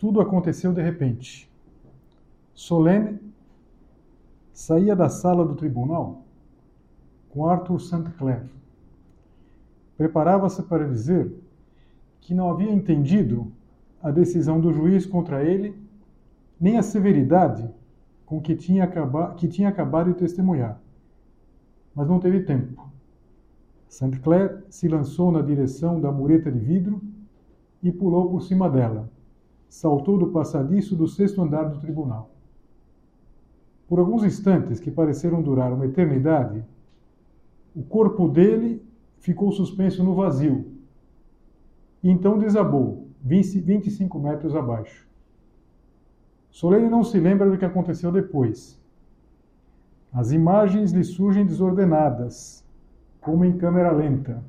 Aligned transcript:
Tudo 0.00 0.22
aconteceu 0.22 0.72
de 0.72 0.80
repente. 0.80 1.46
Solene 2.54 3.20
saía 4.50 4.96
da 4.96 5.10
sala 5.10 5.44
do 5.44 5.54
tribunal 5.54 6.22
com 7.28 7.46
Arthur 7.46 7.78
St. 7.78 8.10
Clair. 8.16 8.46
Preparava-se 9.98 10.62
para 10.62 10.88
dizer 10.88 11.30
que 12.18 12.32
não 12.32 12.50
havia 12.50 12.72
entendido 12.72 13.52
a 14.02 14.10
decisão 14.10 14.58
do 14.58 14.72
juiz 14.72 15.04
contra 15.04 15.44
ele, 15.44 15.76
nem 16.58 16.78
a 16.78 16.82
severidade 16.82 17.68
com 18.24 18.40
que 18.40 18.56
tinha, 18.56 18.84
acaba 18.84 19.34
que 19.34 19.46
tinha 19.46 19.68
acabado 19.68 20.14
de 20.14 20.18
testemunhar. 20.18 20.80
Mas 21.94 22.08
não 22.08 22.18
teve 22.18 22.40
tempo. 22.40 22.88
St. 23.86 24.18
Clair 24.20 24.64
se 24.70 24.88
lançou 24.88 25.30
na 25.30 25.42
direção 25.42 26.00
da 26.00 26.10
mureta 26.10 26.50
de 26.50 26.58
vidro 26.58 27.02
e 27.82 27.92
pulou 27.92 28.30
por 28.30 28.40
cima 28.40 28.70
dela 28.70 29.06
saltou 29.70 30.18
do 30.18 30.26
passadiço 30.26 30.96
do 30.96 31.06
sexto 31.06 31.40
andar 31.40 31.68
do 31.68 31.78
tribunal. 31.78 32.28
Por 33.88 34.00
alguns 34.00 34.24
instantes 34.24 34.80
que 34.80 34.90
pareceram 34.90 35.40
durar 35.40 35.72
uma 35.72 35.86
eternidade, 35.86 36.64
o 37.74 37.82
corpo 37.82 38.28
dele 38.28 38.84
ficou 39.20 39.52
suspenso 39.52 40.02
no 40.02 40.14
vazio 40.14 40.72
e 42.02 42.10
então 42.10 42.36
desabou, 42.36 43.06
20, 43.22 43.60
25 43.60 44.18
metros 44.18 44.56
abaixo. 44.56 45.06
Solene 46.50 46.88
não 46.88 47.04
se 47.04 47.20
lembra 47.20 47.48
do 47.48 47.56
que 47.56 47.64
aconteceu 47.64 48.10
depois. 48.10 48.80
As 50.12 50.32
imagens 50.32 50.90
lhe 50.90 51.04
surgem 51.04 51.46
desordenadas, 51.46 52.66
como 53.20 53.44
em 53.44 53.56
câmera 53.56 53.92
lenta. 53.92 54.42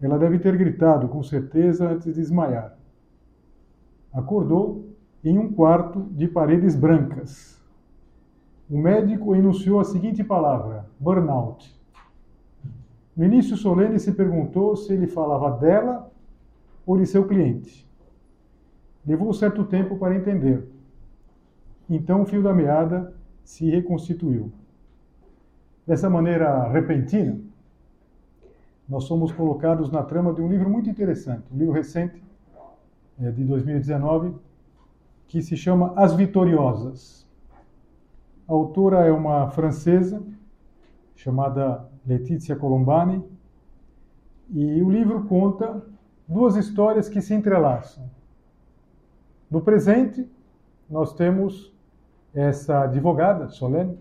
Ela 0.00 0.18
deve 0.18 0.40
ter 0.40 0.56
gritado, 0.56 1.06
com 1.06 1.22
certeza, 1.22 1.88
antes 1.88 2.06
de 2.06 2.12
desmaiar 2.14 2.76
acordou 4.14 4.94
em 5.24 5.36
um 5.38 5.52
quarto 5.52 6.02
de 6.12 6.28
paredes 6.28 6.76
brancas. 6.76 7.60
O 8.70 8.78
médico 8.78 9.34
enunciou 9.34 9.80
a 9.80 9.84
seguinte 9.84 10.22
palavra: 10.22 10.86
burnout. 10.98 11.74
No 13.16 13.24
início, 13.24 13.56
Solene 13.56 13.98
se 13.98 14.12
perguntou 14.12 14.76
se 14.76 14.92
ele 14.92 15.06
falava 15.06 15.58
dela 15.58 16.10
ou 16.86 16.96
de 16.96 17.06
seu 17.06 17.26
cliente. 17.26 17.86
Levou 19.06 19.32
certo 19.32 19.64
tempo 19.64 19.98
para 19.98 20.16
entender. 20.16 20.66
Então 21.88 22.22
o 22.22 22.26
fio 22.26 22.42
da 22.42 22.54
meada 22.54 23.14
se 23.44 23.68
reconstituiu. 23.68 24.50
Dessa 25.86 26.08
maneira 26.08 26.66
repentina, 26.68 27.38
nós 28.88 29.04
somos 29.04 29.30
colocados 29.30 29.90
na 29.90 30.02
trama 30.02 30.32
de 30.32 30.40
um 30.40 30.48
livro 30.48 30.68
muito 30.68 30.88
interessante, 30.88 31.44
um 31.52 31.58
livro 31.58 31.74
recente 31.74 32.22
de 33.18 33.44
2019, 33.44 34.34
que 35.28 35.42
se 35.42 35.56
chama 35.56 35.92
As 35.96 36.14
Vitoriosas. 36.14 37.26
A 38.46 38.52
autora 38.52 39.04
é 39.04 39.12
uma 39.12 39.50
francesa 39.50 40.22
chamada 41.14 41.88
Letícia 42.06 42.56
Colombani, 42.56 43.24
e 44.50 44.82
o 44.82 44.90
livro 44.90 45.24
conta 45.24 45.82
duas 46.28 46.56
histórias 46.56 47.08
que 47.08 47.20
se 47.20 47.32
entrelaçam. 47.32 48.10
No 49.50 49.60
presente, 49.60 50.28
nós 50.90 51.14
temos 51.14 51.72
essa 52.34 52.82
advogada, 52.82 53.48
Solene, 53.48 53.98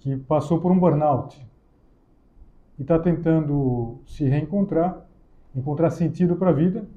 que 0.00 0.16
passou 0.16 0.60
por 0.60 0.72
um 0.72 0.78
burnout 0.78 1.46
e 2.78 2.82
está 2.82 2.98
tentando 2.98 4.00
se 4.06 4.24
reencontrar, 4.24 5.06
encontrar 5.54 5.90
sentido 5.90 6.36
para 6.36 6.50
a 6.50 6.54
vida 6.54 6.88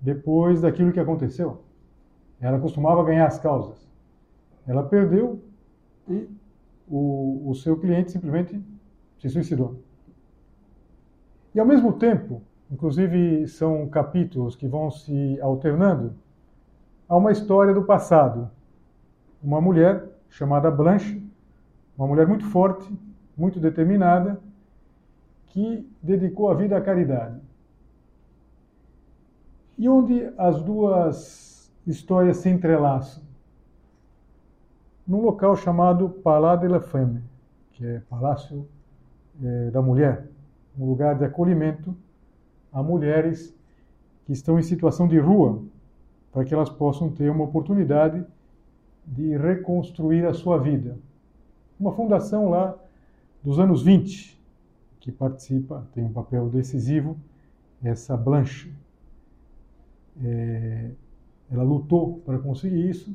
depois 0.00 0.60
daquilo 0.60 0.92
que 0.92 1.00
aconteceu. 1.00 1.62
Ela 2.40 2.58
costumava 2.58 3.04
ganhar 3.04 3.26
as 3.26 3.38
causas. 3.38 3.88
Ela 4.66 4.82
perdeu 4.82 5.40
e 6.08 6.28
o, 6.88 7.50
o 7.50 7.54
seu 7.54 7.78
cliente 7.78 8.12
simplesmente 8.12 8.62
se 9.18 9.28
suicidou. 9.28 9.80
E 11.54 11.60
ao 11.60 11.66
mesmo 11.66 11.92
tempo, 11.94 12.42
inclusive 12.70 13.48
são 13.48 13.88
capítulos 13.88 14.54
que 14.54 14.68
vão 14.68 14.90
se 14.90 15.40
alternando, 15.40 16.14
há 17.08 17.16
uma 17.16 17.32
história 17.32 17.72
do 17.72 17.84
passado. 17.84 18.50
Uma 19.42 19.60
mulher 19.60 20.04
chamada 20.28 20.70
Blanche, 20.70 21.22
uma 21.96 22.06
mulher 22.06 22.26
muito 22.26 22.44
forte, 22.46 22.92
muito 23.36 23.58
determinada, 23.58 24.40
que 25.46 25.88
dedicou 26.02 26.50
a 26.50 26.54
vida 26.54 26.76
à 26.76 26.80
caridade 26.80 27.40
e 29.78 29.88
onde 29.88 30.32
as 30.38 30.62
duas 30.62 31.72
histórias 31.86 32.38
se 32.38 32.48
entrelaçam. 32.48 33.22
Num 35.06 35.20
local 35.20 35.54
chamado 35.56 36.08
Palais 36.08 36.60
de 36.60 36.68
la 36.68 36.80
Femme, 36.80 37.22
que 37.72 37.86
é 37.86 38.00
Palácio 38.08 38.66
é, 39.42 39.70
da 39.70 39.80
Mulher, 39.80 40.26
um 40.78 40.86
lugar 40.86 41.16
de 41.16 41.24
acolhimento 41.24 41.94
a 42.76 42.82
mulheres 42.82 43.56
que 44.26 44.32
estão 44.32 44.58
em 44.58 44.62
situação 44.62 45.08
de 45.08 45.18
rua, 45.18 45.62
para 46.30 46.44
que 46.44 46.52
elas 46.52 46.68
possam 46.68 47.10
ter 47.10 47.30
uma 47.30 47.44
oportunidade 47.44 48.22
de 49.06 49.34
reconstruir 49.34 50.26
a 50.26 50.34
sua 50.34 50.58
vida. 50.58 50.98
Uma 51.80 51.92
fundação 51.92 52.50
lá 52.50 52.76
dos 53.42 53.58
anos 53.58 53.82
20, 53.82 54.38
que 55.00 55.10
participa, 55.10 55.86
tem 55.94 56.04
um 56.04 56.12
papel 56.12 56.50
decisivo, 56.50 57.16
essa 57.82 58.14
Blanche. 58.14 58.70
É, 60.24 60.90
ela 61.50 61.62
lutou 61.62 62.18
para 62.24 62.38
conseguir 62.38 62.88
isso. 62.88 63.14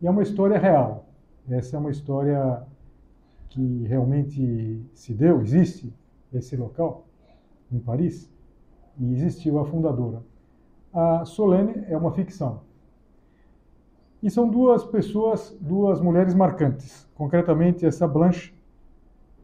E 0.00 0.06
é 0.06 0.10
uma 0.10 0.22
história 0.22 0.58
real. 0.58 1.06
Essa 1.48 1.76
é 1.76 1.78
uma 1.78 1.90
história 1.90 2.62
que 3.48 3.84
realmente 3.84 4.82
se 4.94 5.12
deu, 5.12 5.40
existe 5.40 5.92
esse 6.32 6.56
local 6.56 7.06
em 7.72 7.78
Paris 7.78 8.30
e 8.98 9.12
existiu 9.12 9.58
a 9.58 9.64
fundadora. 9.64 10.22
A 10.92 11.24
Solene 11.24 11.84
é 11.88 11.96
uma 11.96 12.12
ficção. 12.12 12.60
E 14.22 14.30
são 14.30 14.48
duas 14.48 14.84
pessoas, 14.84 15.56
duas 15.60 16.00
mulheres 16.00 16.34
marcantes. 16.34 17.08
Concretamente, 17.14 17.86
essa 17.86 18.06
Blanche 18.06 18.52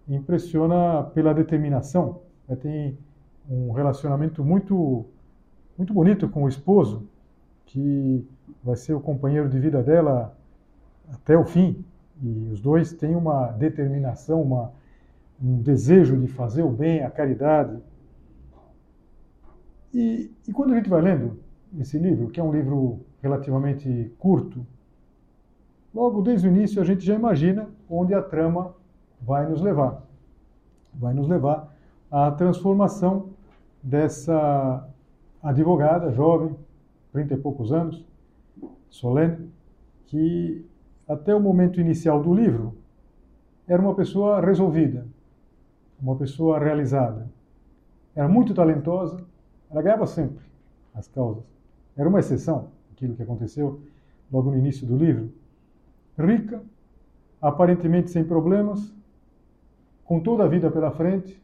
impressiona 0.08 1.02
pela 1.14 1.32
determinação. 1.32 2.20
Ela 2.46 2.58
tem 2.58 2.98
um 3.48 3.72
relacionamento 3.72 4.44
muito 4.44 5.06
muito 5.76 5.92
bonito 5.92 6.28
com 6.28 6.44
o 6.44 6.48
esposo, 6.48 7.08
que 7.66 8.26
vai 8.62 8.76
ser 8.76 8.94
o 8.94 9.00
companheiro 9.00 9.48
de 9.48 9.58
vida 9.58 9.82
dela 9.82 10.36
até 11.12 11.36
o 11.36 11.44
fim. 11.44 11.84
E 12.22 12.48
os 12.50 12.60
dois 12.60 12.92
têm 12.92 13.14
uma 13.14 13.48
determinação, 13.52 14.40
uma, 14.42 14.72
um 15.42 15.60
desejo 15.60 16.16
de 16.18 16.26
fazer 16.26 16.62
o 16.62 16.70
bem, 16.70 17.04
a 17.04 17.10
caridade. 17.10 17.78
E, 19.92 20.30
e 20.48 20.52
quando 20.52 20.72
a 20.72 20.76
gente 20.76 20.88
vai 20.88 21.02
lendo 21.02 21.38
esse 21.78 21.98
livro, 21.98 22.28
que 22.28 22.40
é 22.40 22.42
um 22.42 22.52
livro 22.52 23.00
relativamente 23.22 24.12
curto, 24.18 24.66
logo 25.94 26.22
desde 26.22 26.48
o 26.48 26.50
início 26.50 26.80
a 26.80 26.84
gente 26.84 27.04
já 27.04 27.14
imagina 27.14 27.68
onde 27.88 28.14
a 28.14 28.22
trama 28.22 28.74
vai 29.20 29.48
nos 29.48 29.60
levar. 29.60 30.02
Vai 30.94 31.12
nos 31.12 31.28
levar 31.28 31.74
a 32.10 32.30
transformação 32.30 33.30
dessa 33.82 34.88
advogada 35.46 36.10
jovem, 36.10 36.56
30 37.12 37.34
e 37.34 37.36
poucos 37.36 37.72
anos, 37.72 38.04
Solene, 38.90 39.48
que 40.06 40.66
até 41.08 41.32
o 41.32 41.40
momento 41.40 41.80
inicial 41.80 42.20
do 42.20 42.34
livro 42.34 42.76
era 43.66 43.80
uma 43.80 43.94
pessoa 43.94 44.40
resolvida, 44.40 45.06
uma 46.02 46.16
pessoa 46.16 46.58
realizada. 46.58 47.30
Era 48.12 48.28
muito 48.28 48.54
talentosa, 48.54 49.24
ela 49.70 49.82
ganhava 49.82 50.04
sempre 50.06 50.44
as 50.92 51.06
causas. 51.06 51.44
Era 51.96 52.08
uma 52.08 52.18
exceção, 52.18 52.70
aquilo 52.92 53.14
que 53.14 53.22
aconteceu 53.22 53.80
logo 54.32 54.50
no 54.50 54.58
início 54.58 54.84
do 54.84 54.96
livro. 54.96 55.32
Rica, 56.18 56.60
aparentemente 57.40 58.10
sem 58.10 58.24
problemas, 58.24 58.92
com 60.04 60.18
toda 60.18 60.42
a 60.42 60.48
vida 60.48 60.72
pela 60.72 60.90
frente. 60.90 61.40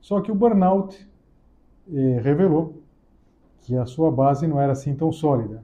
Só 0.00 0.20
que 0.20 0.30
o 0.30 0.34
burnout 0.34 1.12
revelou 2.22 2.82
que 3.60 3.76
a 3.76 3.86
sua 3.86 4.10
base 4.10 4.46
não 4.46 4.60
era 4.60 4.72
assim 4.72 4.94
tão 4.94 5.10
sólida. 5.10 5.62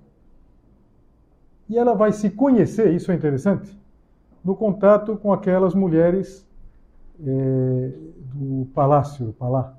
E 1.69 1.79
ela 1.79 1.95
vai 1.95 2.13
se 2.13 2.31
conhecer, 2.31 2.93
isso 2.93 3.13
é 3.13 3.15
interessante, 3.15 3.79
no 4.45 4.57
contato 4.57 5.17
com 5.17 5.33
aquelas 5.33 5.75
mulheres 5.75 6.47
eh, 7.25 7.93
do 8.35 8.67
palácio, 8.75 9.35
palá, 9.39 9.77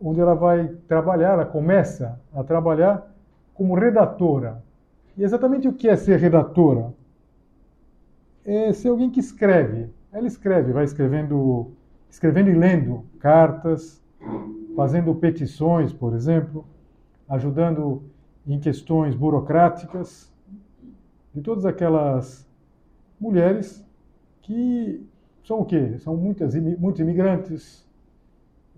onde 0.00 0.20
ela 0.20 0.34
vai 0.34 0.68
trabalhar, 0.86 1.32
ela 1.32 1.46
começa 1.46 2.20
a 2.34 2.44
trabalhar 2.44 3.10
como 3.54 3.74
redatora. 3.74 4.62
E 5.16 5.24
exatamente 5.24 5.66
o 5.66 5.72
que 5.72 5.88
é 5.88 5.96
ser 5.96 6.18
redatora? 6.20 6.92
É 8.44 8.72
ser 8.72 8.90
alguém 8.90 9.10
que 9.10 9.18
escreve. 9.18 9.88
Ela 10.12 10.26
escreve, 10.26 10.72
vai 10.72 10.84
escrevendo, 10.84 11.72
escrevendo 12.08 12.50
e 12.50 12.54
lendo 12.54 13.04
cartas, 13.18 14.02
fazendo 14.74 15.14
petições, 15.14 15.92
por 15.92 16.14
exemplo, 16.14 16.64
ajudando 17.28 18.02
em 18.46 18.60
questões 18.60 19.14
burocráticas, 19.14 20.32
de 21.34 21.40
todas 21.42 21.66
aquelas 21.66 22.48
mulheres 23.20 23.84
que 24.42 25.04
são 25.44 25.60
o 25.60 25.64
quê? 25.64 25.98
São 25.98 26.16
muitas, 26.16 26.54
muitos 26.54 27.00
imigrantes, 27.00 27.86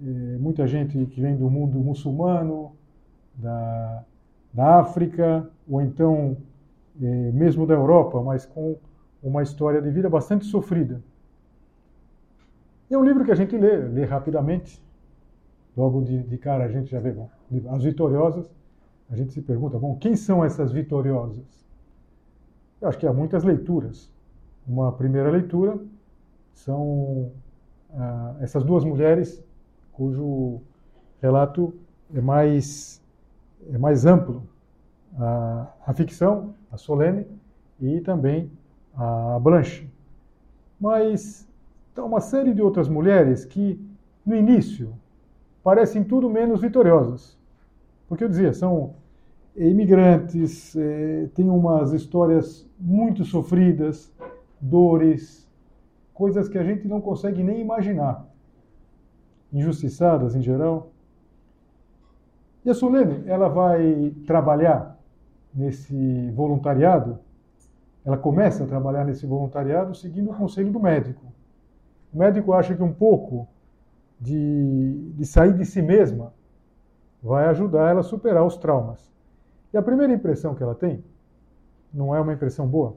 eh, 0.01 0.37
muita 0.39 0.67
gente 0.67 1.07
que 1.07 1.21
vem 1.21 1.37
do 1.37 1.51
mundo 1.51 1.79
muçulmano, 1.79 2.73
da, 3.35 4.05
da 4.53 4.81
África, 4.81 5.49
ou 5.69 5.81
então 5.81 6.37
eh, 7.01 7.31
mesmo 7.33 7.67
da 7.67 7.75
Europa, 7.75 8.21
mas 8.23 8.45
com 8.45 8.77
uma 9.23 9.43
história 9.43 9.81
de 9.81 9.91
vida 9.91 10.09
bastante 10.09 10.45
sofrida. 10.47 11.03
É 12.91 12.97
um 12.97 13.05
livro 13.05 13.25
que 13.25 13.31
a 13.31 13.35
gente 13.35 13.57
lê, 13.57 13.77
lê 13.77 14.05
rapidamente. 14.05 14.83
Logo 15.79 16.03
de, 16.03 16.25
de 16.25 16.37
cara 16.37 16.65
a 16.65 16.69
gente 16.69 16.91
já 16.91 16.99
vê 16.99 17.13
bom, 17.13 17.31
as 17.71 17.85
vitoriosas. 17.85 18.51
A 19.09 19.15
gente 19.15 19.33
se 19.33 19.41
pergunta, 19.41 19.79
bom, 19.79 19.97
quem 19.97 20.17
são 20.17 20.45
essas 20.45 20.73
vitoriosas? 20.73 21.65
Eu 22.81 22.89
acho 22.89 22.99
que 22.99 23.07
há 23.07 23.13
muitas 23.13 23.45
leituras. 23.45 24.13
Uma 24.67 24.91
primeira 24.91 25.31
leitura 25.31 25.79
são 26.53 27.31
ah, 27.95 28.35
essas 28.41 28.65
duas 28.65 28.85
mulheres 28.85 29.41
cujo 29.93 30.61
relato 31.23 31.73
é 32.13 32.21
mais, 32.21 33.01
é 33.73 33.79
mais 33.79 34.05
amplo. 34.05 34.43
A, 35.17 35.73
a 35.87 35.95
ficção, 35.95 36.55
a 36.73 36.77
Solene, 36.77 37.25
e 37.81 38.01
também 38.01 38.51
a 38.97 39.39
Blanche. 39.41 39.89
Mas 40.81 41.49
há 41.97 42.05
uma 42.05 42.21
série 42.21 42.53
de 42.53 42.63
outras 42.63 42.89
mulheres 42.89 43.45
que, 43.45 43.81
no 44.27 44.35
início, 44.35 44.93
parecem 45.69 46.03
tudo 46.03 46.31
menos 46.31 46.63
vitoriosas. 46.63 47.39
Porque 48.09 48.25
eu 48.25 48.29
dizia, 48.31 48.55
são 48.55 48.95
imigrantes, 49.55 50.75
é, 50.75 51.29
têm 51.35 51.51
umas 51.51 51.93
histórias 51.93 52.67
muito 52.81 53.23
sofridas, 53.23 54.11
dores, 54.59 55.47
coisas 56.15 56.49
que 56.49 56.57
a 56.57 56.65
gente 56.65 56.89
não 56.89 57.03
consegue 57.03 57.43
nem 57.43 57.61
imaginar. 57.61 58.27
Injustiçadas 59.53 60.35
em 60.35 60.41
geral. 60.41 60.91
E 62.65 62.71
a 62.71 62.75
Solene, 62.75 63.25
ela 63.27 63.51
vai 63.51 64.15
trabalhar 64.27 64.99
nesse 65.55 66.31
voluntariado, 66.31 67.19
ela 68.07 68.17
começa 68.17 68.65
a 68.65 68.67
trabalhar 68.67 69.05
nesse 69.05 69.27
voluntariado 69.27 69.95
seguindo 69.95 70.31
o 70.31 70.35
conselho 70.35 70.73
do 70.73 70.81
médico. 70.81 71.27
O 72.11 72.19
médico 72.19 72.55
acha 72.55 72.75
que 72.75 72.83
um 72.83 72.93
pouco 72.93 73.47
de, 74.21 75.13
de 75.15 75.27
sair 75.27 75.55
de 75.55 75.65
si 75.65 75.81
mesma 75.81 76.33
vai 77.23 77.47
ajudar 77.49 77.91
ela 77.91 78.01
a 78.01 78.05
superar 78.05 78.45
os 78.45 78.57
traumas. 78.57 79.13
E 79.73 79.77
a 79.77 79.83
primeira 79.83 80.13
impressão 80.13 80.55
que 80.55 80.63
ela 80.63 80.75
tem 80.75 81.03
não 81.93 82.15
é 82.15 82.21
uma 82.21 82.33
impressão 82.33 82.67
boa, 82.67 82.97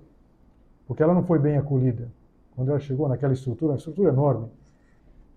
porque 0.87 1.01
ela 1.01 1.13
não 1.13 1.23
foi 1.23 1.39
bem 1.39 1.57
acolhida. 1.57 2.09
Quando 2.55 2.69
ela 2.69 2.79
chegou 2.79 3.07
naquela 3.07 3.33
estrutura, 3.33 3.71
uma 3.71 3.77
estrutura 3.77 4.09
enorme, 4.09 4.47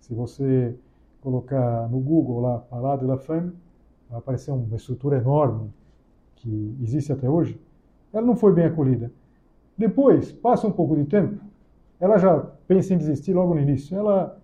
se 0.00 0.14
você 0.14 0.76
colocar 1.20 1.88
no 1.88 1.98
Google 2.00 2.40
lá, 2.40 2.58
Palade 2.58 3.02
de 3.02 3.06
la 3.06 3.16
Femme, 3.16 3.52
vai 4.10 4.19
aparecer 4.19 4.50
uma 4.50 4.76
estrutura 4.76 5.16
enorme 5.16 5.72
que 6.37 6.76
existe 6.82 7.12
até 7.12 7.28
hoje, 7.28 7.58
ela 8.12 8.26
não 8.26 8.37
foi 8.37 8.52
bem 8.52 8.66
acolhida. 8.66 9.10
Depois, 9.76 10.30
passa 10.30 10.66
um 10.66 10.70
pouco 10.70 10.94
de 10.94 11.04
tempo, 11.04 11.42
ela 11.98 12.19
já 12.19 12.38
pensa 12.69 12.94
em 12.94 12.98
desistir 12.98 13.32
logo 13.32 13.54
no 13.54 13.60
início. 13.60 13.96
Ela, 13.96 14.38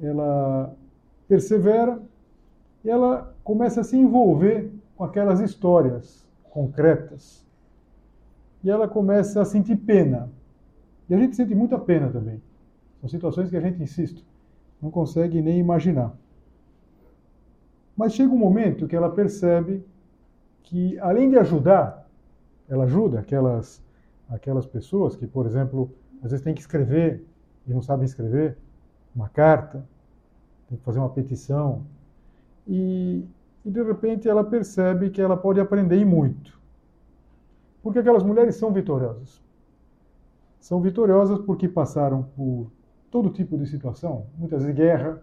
ela 0.00 0.74
persevera 1.28 2.00
e 2.84 2.90
ela 2.90 3.34
começa 3.42 3.80
a 3.80 3.84
se 3.84 3.96
envolver 3.96 4.70
com 4.96 5.04
aquelas 5.04 5.40
histórias 5.40 6.26
concretas. 6.50 7.44
E 8.62 8.70
ela 8.70 8.88
começa 8.88 9.40
a 9.40 9.44
sentir 9.44 9.76
pena. 9.76 10.30
E 11.08 11.14
a 11.14 11.18
gente 11.18 11.36
sente 11.36 11.54
muita 11.54 11.78
pena 11.78 12.08
também. 12.08 12.40
São 13.00 13.08
situações 13.08 13.50
que 13.50 13.56
a 13.56 13.60
gente, 13.60 13.82
insisto, 13.82 14.24
não 14.80 14.90
consegue 14.90 15.40
nem 15.40 15.58
imaginar. 15.58 16.16
Mas 17.96 18.14
chega 18.14 18.32
um 18.32 18.38
momento 18.38 18.86
que 18.86 18.96
ela 18.96 19.10
percebe 19.10 19.84
que, 20.62 20.98
além 20.98 21.30
de 21.30 21.38
ajudar, 21.38 22.08
ela 22.68 22.84
ajuda 22.84 23.20
aquelas, 23.20 23.82
aquelas 24.28 24.66
pessoas 24.66 25.16
que, 25.16 25.26
por 25.26 25.46
exemplo, 25.46 25.90
às 26.22 26.30
vezes 26.30 26.44
tem 26.44 26.54
que 26.54 26.60
escrever 26.60 27.24
e 27.66 27.72
não 27.72 27.80
sabem 27.80 28.04
escrever 28.04 28.56
uma 29.16 29.28
carta, 29.30 29.84
tem 30.68 30.76
que 30.76 30.84
fazer 30.84 30.98
uma 30.98 31.08
petição. 31.08 31.82
E, 32.68 33.24
e 33.64 33.70
de 33.70 33.82
repente 33.82 34.28
ela 34.28 34.44
percebe 34.44 35.10
que 35.10 35.20
ela 35.20 35.36
pode 35.36 35.58
aprender 35.58 36.04
muito. 36.04 36.60
Porque 37.82 37.98
aquelas 37.98 38.22
mulheres 38.22 38.56
são 38.56 38.72
vitoriosas. 38.72 39.42
São 40.60 40.80
vitoriosas 40.80 41.38
porque 41.38 41.68
passaram 41.68 42.24
por 42.36 42.70
todo 43.10 43.30
tipo 43.30 43.56
de 43.56 43.66
situação, 43.66 44.26
muitas 44.36 44.62
vezes 44.62 44.76
guerra, 44.76 45.22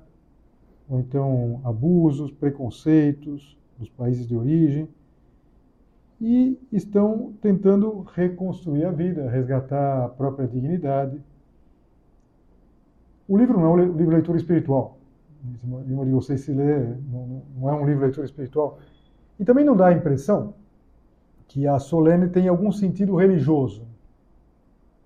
ou 0.89 0.99
então 0.99 1.61
abusos, 1.63 2.31
preconceitos 2.31 3.57
dos 3.77 3.89
países 3.89 4.25
de 4.25 4.35
origem, 4.35 4.87
e 6.21 6.57
estão 6.71 7.33
tentando 7.41 8.01
reconstruir 8.13 8.85
a 8.85 8.91
vida, 8.91 9.29
resgatar 9.29 10.05
a 10.05 10.09
própria 10.09 10.47
dignidade. 10.47 11.21
O 13.27 13.37
livro 13.37 13.59
não 13.59 13.65
é 13.65 13.69
um 13.69 13.77
livro 13.77 13.97
de 13.97 14.05
leitura 14.05 14.37
espiritual. 14.37 14.97
Nenhuma 15.63 16.05
de 16.05 16.11
vocês 16.11 16.41
se 16.41 16.53
lê, 16.53 16.79
não 17.57 17.69
é 17.69 17.73
um 17.73 17.85
livro 17.85 17.99
de 17.99 18.05
leitura 18.05 18.25
espiritual. 18.25 18.79
E 19.39 19.45
também 19.45 19.65
não 19.65 19.75
dá 19.75 19.87
a 19.87 19.93
impressão 19.93 20.53
que 21.47 21.67
a 21.67 21.77
Solene 21.79 22.29
tem 22.29 22.47
algum 22.47 22.71
sentido 22.71 23.15
religioso. 23.15 23.85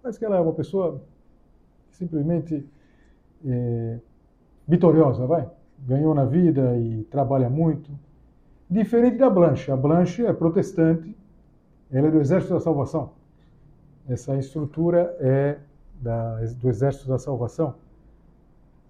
Parece 0.01 0.19
que 0.19 0.25
ela 0.25 0.38
é 0.38 0.39
uma 0.39 0.53
pessoa 0.53 1.01
simplesmente 1.91 2.65
é, 3.45 4.00
vitoriosa, 4.67 5.25
vai. 5.25 5.50
Ganhou 5.79 6.13
na 6.13 6.25
vida 6.25 6.77
e 6.77 7.03
trabalha 7.03 7.50
muito 7.50 7.91
Diferente 8.69 9.17
da 9.17 9.29
Blanche. 9.29 9.71
A 9.71 9.77
Blanche 9.77 10.25
é 10.25 10.33
protestante, 10.33 11.15
ela 11.89 12.07
é 12.07 12.12
do 12.12 12.19
Exército 12.19 12.53
da 12.53 12.59
Salvação. 12.59 13.12
Essa 14.09 14.36
estrutura 14.36 15.15
é 15.19 15.57
da, 16.01 16.36
do 16.59 16.69
Exército 16.69 17.07
da 17.07 17.17
Salvação. 17.17 17.75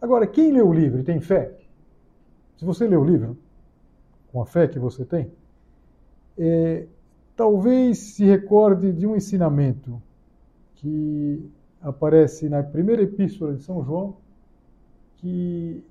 Agora, 0.01 0.27
quem 0.27 0.51
lê 0.51 0.61
o 0.61 0.71
livro 0.71 0.99
e 0.99 1.03
tem 1.03 1.19
fé, 1.19 1.51
se 2.57 2.65
você 2.65 2.87
lê 2.87 2.95
o 2.95 3.03
livro, 3.03 3.37
com 4.31 4.41
a 4.41 4.45
fé 4.45 4.67
que 4.67 4.77
você 4.77 5.03
tem, 5.03 5.31
é, 6.37 6.85
talvez 7.35 7.97
se 7.97 8.23
recorde 8.25 8.91
de 8.93 9.07
um 9.07 9.15
ensinamento 9.15 10.01
que 10.75 11.49
aparece 11.81 12.47
na 12.47 12.61
primeira 12.61 13.01
epístola 13.01 13.55
de 13.55 13.63
São 13.63 13.83
João, 13.83 14.17
que, 15.17 15.83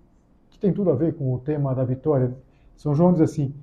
que 0.51 0.59
tem 0.59 0.73
tudo 0.73 0.91
a 0.91 0.95
ver 0.95 1.15
com 1.15 1.35
o 1.35 1.39
tema 1.39 1.75
da 1.75 1.85
vitória. 1.85 2.37
São 2.77 2.95
João 2.95 3.13
diz 3.13 3.23
assim: 3.23 3.55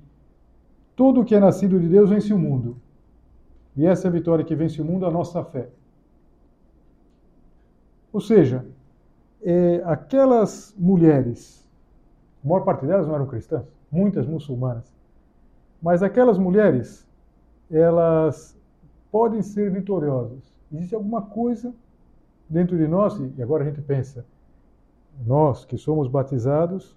tudo 0.94 1.24
que 1.24 1.34
é 1.34 1.40
nascido 1.40 1.80
de 1.80 1.88
Deus 1.88 2.10
vence 2.10 2.32
o 2.32 2.38
mundo. 2.38 2.76
E 3.76 3.86
essa 3.86 4.06
é 4.06 4.08
a 4.08 4.12
vitória 4.12 4.44
que 4.44 4.54
vence 4.54 4.80
o 4.80 4.84
mundo, 4.84 5.04
a 5.06 5.10
nossa 5.10 5.42
fé. 5.44 5.68
Ou 8.12 8.20
seja, 8.20 8.64
é, 9.44 9.82
aquelas 9.84 10.74
mulheres, 10.78 11.68
a 12.42 12.48
maior 12.48 12.64
parte 12.64 12.86
delas 12.86 13.06
não 13.06 13.14
eram 13.14 13.26
cristãs, 13.26 13.64
muitas 13.90 14.26
muçulmanas, 14.26 14.92
mas 15.82 16.02
aquelas 16.02 16.38
mulheres, 16.38 17.06
elas 17.70 18.58
podem 19.12 19.42
ser 19.42 19.70
vitoriosas. 19.70 20.42
Existe 20.72 20.94
alguma 20.94 21.22
coisa 21.22 21.74
dentro 22.48 22.76
de 22.76 22.88
nós, 22.88 23.20
e 23.36 23.42
agora 23.42 23.62
a 23.62 23.66
gente 23.66 23.82
pensa, 23.82 24.24
nós 25.26 25.64
que 25.64 25.76
somos 25.76 26.08
batizados, 26.08 26.96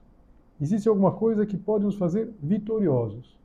existe 0.60 0.88
alguma 0.88 1.12
coisa 1.12 1.46
que 1.46 1.58
pode 1.58 1.84
nos 1.84 1.96
fazer 1.96 2.34
vitoriosos. 2.42 3.38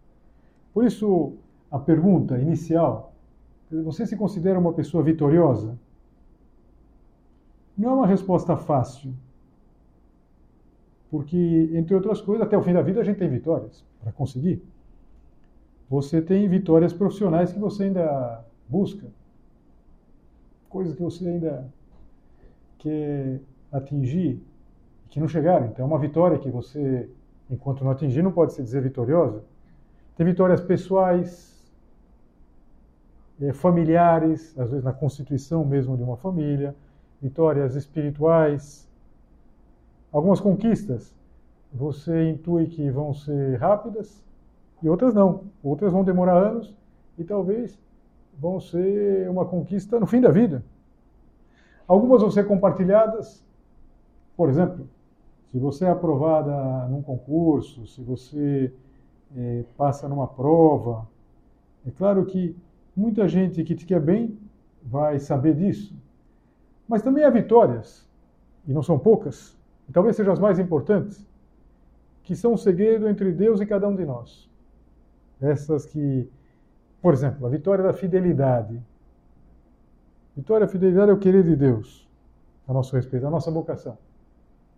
Por 0.73 0.85
isso, 0.85 1.35
a 1.71 1.78
pergunta 1.78 2.38
inicial, 2.38 3.12
você 3.85 4.06
se 4.06 4.16
considera 4.16 4.59
uma 4.59 4.73
pessoa 4.73 5.02
vitoriosa? 5.02 5.78
Não 7.76 7.90
é 7.90 7.92
uma 7.94 8.06
resposta 8.06 8.56
fácil. 8.56 9.12
Porque, 11.10 11.70
entre 11.74 11.94
outras 11.94 12.20
coisas, 12.20 12.46
até 12.46 12.56
o 12.56 12.62
fim 12.62 12.72
da 12.72 12.82
vida 12.82 13.00
a 13.00 13.04
gente 13.04 13.18
tem 13.18 13.28
vitórias 13.28 13.84
para 14.00 14.12
conseguir. 14.12 14.62
Você 15.90 16.22
tem 16.22 16.48
vitórias 16.48 16.92
profissionais 16.92 17.52
que 17.52 17.58
você 17.58 17.84
ainda 17.84 18.44
busca, 18.66 19.06
coisas 20.70 20.94
que 20.94 21.02
você 21.02 21.28
ainda 21.28 21.68
quer 22.78 23.40
atingir 23.70 24.42
que 25.10 25.20
não 25.20 25.28
chegaram. 25.28 25.66
Então, 25.66 25.84
é 25.84 25.86
uma 25.86 25.98
vitória 25.98 26.38
que 26.38 26.50
você, 26.50 27.10
enquanto 27.50 27.84
não 27.84 27.90
atingir, 27.90 28.22
não 28.22 28.32
pode 28.32 28.54
se 28.54 28.62
dizer 28.62 28.82
vitoriosa. 28.82 29.44
Tem 30.16 30.24
vitórias 30.24 30.62
pessoais, 30.62 31.70
é, 33.38 33.52
familiares, 33.52 34.58
às 34.58 34.70
vezes 34.70 34.84
na 34.84 34.92
constituição 34.92 35.62
mesmo 35.64 35.96
de 35.96 36.02
uma 36.02 36.16
família, 36.16 36.74
vitórias 37.22 37.76
espirituais, 37.76 38.88
algumas 40.12 40.40
conquistas 40.40 41.14
você 41.72 42.30
intui 42.30 42.66
que 42.66 42.90
vão 42.90 43.14
ser 43.14 43.58
rápidas 43.58 44.22
e 44.82 44.88
outras 44.88 45.14
não. 45.14 45.44
Outras 45.62 45.92
vão 45.92 46.04
demorar 46.04 46.36
anos 46.36 46.76
e 47.16 47.24
talvez 47.24 47.78
vão 48.38 48.60
ser 48.60 49.30
uma 49.30 49.46
conquista 49.46 49.98
no 49.98 50.06
fim 50.06 50.20
da 50.20 50.30
vida. 50.30 50.62
Algumas 51.86 52.20
vão 52.20 52.30
ser 52.30 52.46
compartilhadas, 52.46 53.44
por 54.36 54.50
exemplo, 54.50 54.86
se 55.50 55.58
você 55.58 55.84
é 55.84 55.90
aprovada 55.90 56.88
num 56.88 57.02
concurso, 57.02 57.86
se 57.86 58.02
você 58.02 58.72
é, 59.36 59.64
passa 59.76 60.08
numa 60.08 60.26
prova, 60.26 61.06
é 61.86 61.90
claro 61.90 62.24
que 62.26 62.56
muita 62.96 63.28
gente 63.28 63.62
que 63.64 63.74
te 63.74 63.86
quer 63.86 64.00
bem 64.00 64.38
vai 64.82 65.18
saber 65.18 65.54
disso. 65.54 65.94
Mas 66.92 67.00
também 67.00 67.25
há 67.25 67.30
vitórias, 67.30 68.06
e 68.68 68.70
não 68.70 68.82
são 68.82 68.99
poucas, 68.99 69.58
e 69.88 69.92
talvez 69.92 70.14
sejam 70.14 70.30
as 70.30 70.38
mais 70.38 70.58
importantes, 70.58 71.26
que 72.22 72.37
são 72.37 72.52
um 72.52 72.56
segredo 72.58 73.08
entre 73.08 73.32
Deus 73.32 73.62
e 73.62 73.64
cada 73.64 73.88
um 73.88 73.96
de 73.96 74.04
nós. 74.04 74.46
Essas 75.40 75.87
que, 75.87 76.28
por 77.00 77.14
exemplo, 77.14 77.46
a 77.46 77.49
vitória 77.49 77.82
da 77.82 77.94
fidelidade. 77.94 78.78
Vitória 80.37 80.66
da 80.66 80.70
fidelidade 80.70 81.11
é 81.11 81.14
o 81.14 81.18
querer 81.18 81.42
de 81.42 81.56
Deus 81.56 82.06
a 82.68 82.75
nosso 82.75 82.94
respeito, 82.94 83.26
a 83.26 83.30
nossa 83.30 83.50
vocação. 83.50 83.96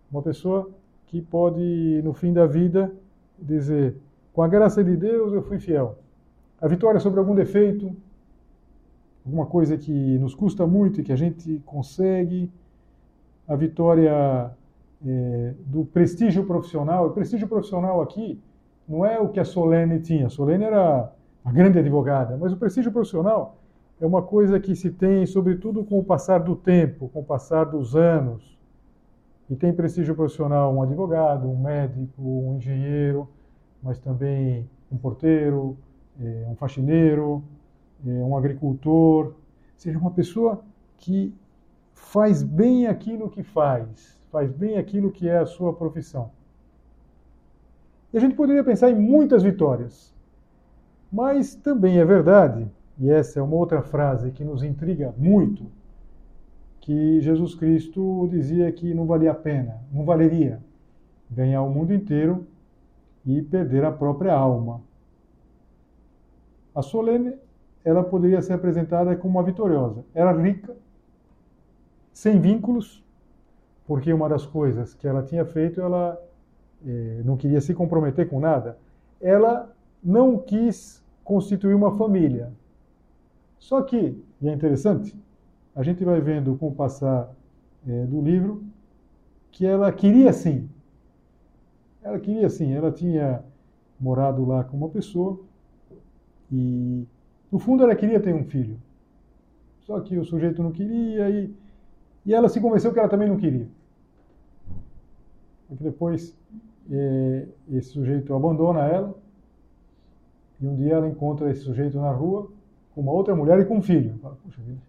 Uma 0.09 0.21
pessoa 0.21 0.69
que 1.07 1.21
pode, 1.21 2.01
no 2.01 2.13
fim 2.13 2.31
da 2.31 2.45
vida, 2.45 2.93
dizer: 3.37 3.97
com 4.31 4.41
a 4.41 4.47
graça 4.47 4.81
de 4.81 4.95
Deus 4.95 5.33
eu 5.33 5.41
fui 5.41 5.59
fiel. 5.59 5.99
A 6.61 6.67
vitória 6.69 7.01
sobre 7.01 7.19
algum 7.19 7.35
defeito, 7.35 7.93
alguma 9.25 9.45
coisa 9.45 9.77
que 9.77 10.17
nos 10.19 10.35
custa 10.35 10.67
muito 10.67 11.01
e 11.01 11.03
que 11.03 11.11
a 11.11 11.15
gente 11.15 11.61
consegue. 11.65 12.51
A 13.47 13.55
vitória 13.55 14.51
é, 15.05 15.53
do 15.65 15.85
prestígio 15.85 16.45
profissional. 16.45 17.07
O 17.07 17.11
prestígio 17.11 17.47
profissional 17.47 18.01
aqui 18.01 18.39
não 18.87 19.05
é 19.05 19.19
o 19.19 19.29
que 19.29 19.39
a 19.39 19.45
Solene 19.45 19.99
tinha. 19.99 20.27
A 20.27 20.29
Solene 20.29 20.63
era 20.63 21.11
a 21.43 21.51
grande 21.51 21.79
advogada, 21.79 22.37
mas 22.37 22.51
o 22.51 22.57
prestígio 22.57 22.91
profissional 22.91 23.57
é 23.99 24.05
uma 24.05 24.21
coisa 24.21 24.59
que 24.59 24.75
se 24.75 24.89
tem, 24.89 25.25
sobretudo, 25.25 25.83
com 25.83 25.99
o 25.99 26.03
passar 26.03 26.39
do 26.39 26.55
tempo, 26.55 27.07
com 27.09 27.19
o 27.19 27.23
passar 27.23 27.65
dos 27.65 27.95
anos. 27.95 28.57
E 29.49 29.55
tem 29.55 29.71
prestígio 29.71 30.15
profissional 30.15 30.73
um 30.73 30.81
advogado, 30.81 31.47
um 31.47 31.57
médico, 31.57 32.21
um 32.21 32.57
engenheiro, 32.57 33.29
mas 33.81 33.99
também 33.99 34.67
um 34.91 34.97
porteiro, 34.97 35.77
é, 36.19 36.45
um 36.49 36.55
faxineiro, 36.55 37.43
um 38.03 38.35
agricultor, 38.35 39.33
seja 39.77 39.97
uma 39.97 40.11
pessoa 40.11 40.61
que 40.97 41.33
faz 41.93 42.43
bem 42.43 42.87
aquilo 42.87 43.29
que 43.29 43.43
faz, 43.43 44.17
faz 44.31 44.51
bem 44.51 44.77
aquilo 44.77 45.11
que 45.11 45.27
é 45.27 45.37
a 45.37 45.45
sua 45.45 45.73
profissão. 45.73 46.31
E 48.13 48.17
a 48.17 48.21
gente 48.21 48.35
poderia 48.35 48.63
pensar 48.63 48.89
em 48.89 48.95
muitas 48.95 49.43
vitórias, 49.43 50.13
mas 51.11 51.55
também 51.55 51.97
é 51.97 52.05
verdade, 52.05 52.67
e 52.97 53.09
essa 53.09 53.39
é 53.39 53.43
uma 53.43 53.55
outra 53.55 53.81
frase 53.81 54.31
que 54.31 54.43
nos 54.43 54.63
intriga 54.63 55.13
muito, 55.17 55.65
que 56.79 57.19
Jesus 57.19 57.55
Cristo 57.55 58.27
dizia 58.29 58.71
que 58.71 58.93
não 58.93 59.05
valia 59.05 59.31
a 59.31 59.35
pena, 59.35 59.81
não 59.91 60.05
valeria 60.05 60.61
ganhar 61.29 61.61
o 61.63 61.69
mundo 61.69 61.93
inteiro 61.93 62.45
e 63.25 63.41
perder 63.41 63.83
a 63.83 63.91
própria 63.91 64.33
alma. 64.33 64.81
A 66.73 66.81
Solene, 66.81 67.33
ela 67.85 68.03
poderia 68.03 68.41
ser 68.41 68.53
apresentada 68.53 69.15
como 69.15 69.37
uma 69.37 69.43
vitoriosa. 69.43 70.03
Era 70.13 70.31
rica, 70.33 70.75
sem 72.11 72.41
vínculos, 72.41 73.03
porque 73.85 74.11
uma 74.11 74.27
das 74.27 74.45
coisas 74.45 74.93
que 74.93 75.07
ela 75.07 75.21
tinha 75.21 75.45
feito, 75.45 75.79
ela 75.79 76.19
eh, 76.85 77.21
não 77.23 77.37
queria 77.37 77.61
se 77.61 77.73
comprometer 77.73 78.27
com 78.27 78.39
nada. 78.39 78.77
Ela 79.21 79.71
não 80.03 80.37
quis 80.37 81.03
constituir 81.23 81.75
uma 81.75 81.95
família. 81.95 82.51
Só 83.59 83.81
que, 83.81 84.21
e 84.41 84.49
é 84.49 84.53
interessante, 84.53 85.17
a 85.75 85.83
gente 85.83 86.03
vai 86.03 86.21
vendo 86.21 86.55
com 86.55 86.67
o 86.69 86.75
passar 86.75 87.31
é, 87.87 88.05
do 88.05 88.21
livro 88.21 88.63
que 89.51 89.65
ela 89.65 89.91
queria 89.91 90.31
sim. 90.33 90.69
Ela 92.01 92.19
queria 92.19 92.49
sim. 92.49 92.73
Ela 92.73 92.91
tinha 92.91 93.43
morado 93.99 94.45
lá 94.45 94.63
com 94.63 94.77
uma 94.77 94.89
pessoa 94.89 95.39
e, 96.51 97.07
no 97.55 97.59
fundo, 97.59 97.85
ela 97.85 97.95
queria 97.95 98.19
ter 98.19 98.35
um 98.35 98.43
filho. 98.43 98.77
Só 99.79 99.97
que 100.01 100.17
o 100.17 100.25
sujeito 100.25 100.61
não 100.61 100.73
queria 100.73 101.29
e, 101.29 101.55
e 102.25 102.33
ela 102.33 102.49
se 102.49 102.59
convenceu 102.59 102.91
que 102.91 102.99
ela 102.99 103.07
também 103.07 103.29
não 103.29 103.37
queria. 103.37 103.65
Porque 105.65 105.81
depois 105.81 106.37
é, 106.91 107.47
esse 107.71 107.91
sujeito 107.91 108.35
abandona 108.35 108.81
ela 108.81 109.15
e 110.59 110.67
um 110.67 110.75
dia 110.75 110.95
ela 110.95 111.07
encontra 111.07 111.49
esse 111.49 111.61
sujeito 111.61 111.97
na 111.97 112.11
rua 112.11 112.51
com 112.93 112.99
uma 112.99 113.13
outra 113.13 113.33
mulher 113.33 113.57
e 113.59 113.63
com 113.63 113.77
um 113.77 113.81
filho. 113.81 114.19
Fala, 114.21 114.37
Puxa 114.43 114.61
vida, 114.61 114.81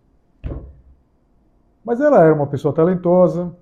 mas 1.84 2.00
ela 2.00 2.20
era 2.20 2.34
uma 2.34 2.48
pessoa 2.48 2.74
talentosa, 2.74 3.54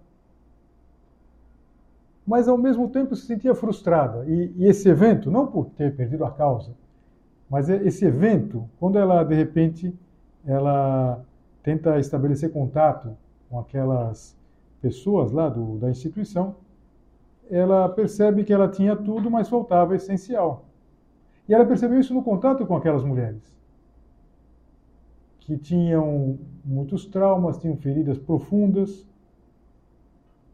mas 2.27 2.49
ao 2.49 2.57
mesmo 2.57 2.89
tempo 2.89 3.15
se 3.15 3.27
sentia 3.27 3.55
frustrada. 3.55 4.25
E, 4.25 4.55
e, 4.57 4.67
esse 4.67 4.89
evento, 4.89 5.31
não 5.31 5.47
por 5.47 5.67
ter 5.67 5.95
perdido 5.95 6.25
a 6.25 6.31
causa, 6.31 6.75
mas 7.49 7.69
esse 7.69 8.05
evento, 8.05 8.69
quando 8.79 8.99
ela 8.99 9.23
de 9.23 9.35
repente 9.35 9.95
ela 10.47 11.25
tenta 11.63 11.99
estabelecer 11.99 12.53
contato 12.53 13.17
com 13.49 13.59
aquelas 13.59 14.37
pessoas 14.81 15.33
lá 15.33 15.49
do, 15.49 15.79
da 15.79 15.91
instituição, 15.91 16.57
ela 17.51 17.89
percebe 17.89 18.45
que 18.45 18.53
ela 18.53 18.69
tinha 18.69 18.97
tudo, 18.97 19.31
mas 19.31 19.49
faltava 19.49 19.93
o 19.93 19.95
essencial. 19.95 20.65
E 21.49 21.55
ela 21.55 21.65
percebeu 21.65 21.99
isso 22.01 22.15
no 22.15 22.23
contato 22.23 22.67
com 22.67 22.75
aquelas 22.77 23.05
mulheres 23.05 23.55
que 25.45 25.59
tinham 25.59 26.39
muitos 26.65 27.05
traumas, 27.05 27.59
tinham 27.59 27.77
feridas 27.77 28.19
profundas, 28.19 29.07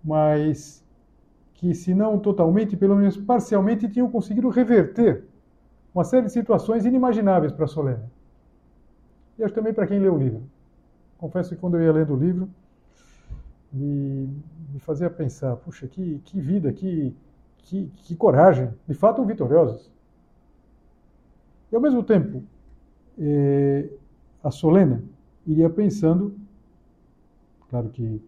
mas 0.03 0.85
que, 1.55 1.73
se 1.75 1.95
não 1.95 2.19
totalmente, 2.19 2.77
pelo 2.77 2.97
menos 2.97 3.17
parcialmente, 3.17 3.89
tinham 3.89 4.11
conseguido 4.11 4.49
reverter 4.49 5.25
uma 5.95 6.05
série 6.05 6.27
de 6.27 6.33
situações 6.33 6.85
inimagináveis 6.85 7.53
para 7.53 7.67
Solene. 7.67 8.05
E 9.39 9.45
acho 9.45 9.55
também 9.55 9.73
para 9.73 9.87
quem 9.87 9.99
lê 9.99 10.09
o 10.09 10.17
livro. 10.17 10.43
Confesso 11.19 11.51
que 11.51 11.57
quando 11.57 11.77
eu 11.77 11.83
ia 11.83 11.93
lendo 11.93 12.15
o 12.15 12.17
livro, 12.17 12.49
me, 13.73 14.29
me 14.73 14.79
fazia 14.81 15.11
pensar, 15.11 15.57
puxa, 15.57 15.87
que, 15.87 16.21
que 16.25 16.41
vida, 16.41 16.73
que, 16.73 17.15
que, 17.59 17.91
que 17.97 18.17
coragem, 18.17 18.71
de 18.87 18.95
fato 18.95 19.25
vitoriosos. 19.25 19.91
E 21.71 21.75
ao 21.77 21.81
mesmo 21.81 22.03
tempo, 22.03 22.43
eh, 23.19 23.89
a 24.43 24.51
Solena 24.51 25.03
iria 25.47 25.71
pensando, 25.71 26.35
claro 27.69 27.89
que 27.91 28.21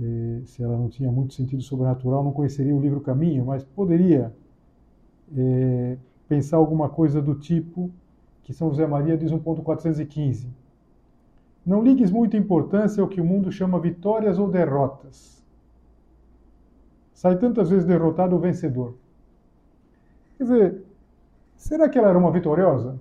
eh, 0.00 0.42
se 0.44 0.62
ela 0.62 0.76
não 0.76 0.88
tinha 0.88 1.10
muito 1.10 1.34
sentido 1.34 1.62
sobrenatural, 1.62 2.24
não 2.24 2.32
conheceria 2.32 2.74
o 2.74 2.80
livro 2.80 3.00
Caminho, 3.00 3.44
mas 3.44 3.64
poderia 3.64 4.32
eh, 5.36 5.98
pensar 6.28 6.58
alguma 6.58 6.88
coisa 6.88 7.22
do 7.22 7.34
tipo 7.34 7.90
que 8.42 8.52
São 8.52 8.70
José 8.70 8.86
Maria 8.86 9.16
diz 9.16 9.30
no 9.30 9.40
ponto 9.40 9.62
415. 9.62 10.48
Não 11.64 11.82
ligues 11.82 12.10
muita 12.10 12.36
importância 12.36 13.02
ao 13.02 13.08
que 13.08 13.20
o 13.20 13.24
mundo 13.24 13.50
chama 13.50 13.80
vitórias 13.80 14.38
ou 14.38 14.48
derrotas. 14.50 15.44
sai 17.12 17.36
tantas 17.36 17.68
vezes 17.68 17.84
derrotado 17.84 18.36
o 18.36 18.38
vencedor. 18.38 18.94
Quer 20.36 20.44
dizer, 20.44 20.84
será 21.56 21.88
que 21.88 21.98
ela 21.98 22.08
era 22.08 22.18
uma 22.18 22.30
vitoriosa? 22.30 22.98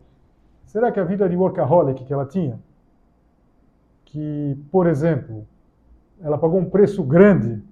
Será 0.66 0.92
que 0.92 1.00
a 1.00 1.04
vida 1.04 1.30
de 1.30 1.36
workaholic 1.38 2.04
que 2.04 2.12
ela 2.12 2.26
tinha, 2.26 2.60
que, 4.04 4.58
por 4.72 4.88
exemplo, 4.88 5.48
ela 6.20 6.38
pagou 6.38 6.60
um 6.60 6.70
preço 6.70 7.04
grande, 7.04 7.64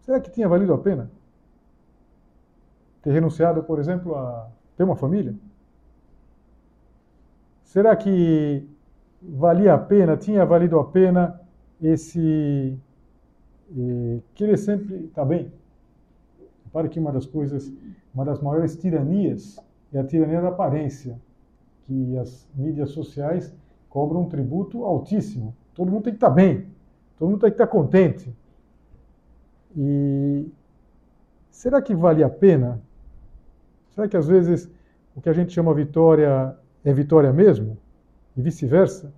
será 0.00 0.20
que 0.20 0.30
tinha 0.30 0.48
valido 0.48 0.74
a 0.74 0.78
pena? 0.78 1.10
Ter 3.00 3.12
renunciado, 3.12 3.62
por 3.62 3.78
exemplo, 3.78 4.16
a 4.16 4.48
ter 4.76 4.84
uma 4.84 4.96
família? 4.96 5.34
Será 7.64 7.96
que 7.96 8.66
valia 9.20 9.74
a 9.74 9.78
pena, 9.78 10.16
tinha 10.16 10.44
valido 10.44 10.78
a 10.78 10.84
pena 10.84 11.40
esse 11.80 12.78
eh, 13.76 14.20
querer 14.34 14.56
sempre 14.56 14.96
estar 15.06 15.22
tá 15.22 15.24
bem? 15.24 15.52
Repare 16.64 16.88
que 16.88 17.00
uma 17.00 17.12
das 17.12 17.26
coisas, 17.26 17.72
uma 18.14 18.24
das 18.24 18.40
maiores 18.40 18.76
tiranias 18.76 19.58
é 19.92 19.98
a 19.98 20.04
tirania 20.04 20.40
da 20.40 20.48
aparência, 20.48 21.20
que 21.84 22.16
as 22.18 22.46
mídias 22.54 22.90
sociais 22.90 23.54
cobram 23.88 24.22
um 24.22 24.28
tributo 24.28 24.84
altíssimo. 24.84 25.54
Todo 25.74 25.90
mundo 25.90 26.04
tem 26.04 26.12
que 26.12 26.18
estar 26.18 26.28
tá 26.28 26.34
bem, 26.34 26.66
todo 27.18 27.30
mundo 27.30 27.40
tem 27.40 27.50
que 27.50 27.54
estar 27.54 27.66
tá 27.66 27.72
contente. 27.72 28.34
E 29.76 30.46
será 31.50 31.82
que 31.82 31.94
vale 31.94 32.22
a 32.22 32.30
pena? 32.30 32.80
Será 33.96 34.06
que 34.06 34.16
às 34.16 34.28
vezes 34.28 34.70
o 35.14 35.22
que 35.22 35.28
a 35.30 35.32
gente 35.32 35.54
chama 35.54 35.72
vitória 35.72 36.54
é 36.84 36.92
vitória 36.92 37.32
mesmo? 37.32 37.78
E 38.36 38.42
vice-versa? 38.42 39.10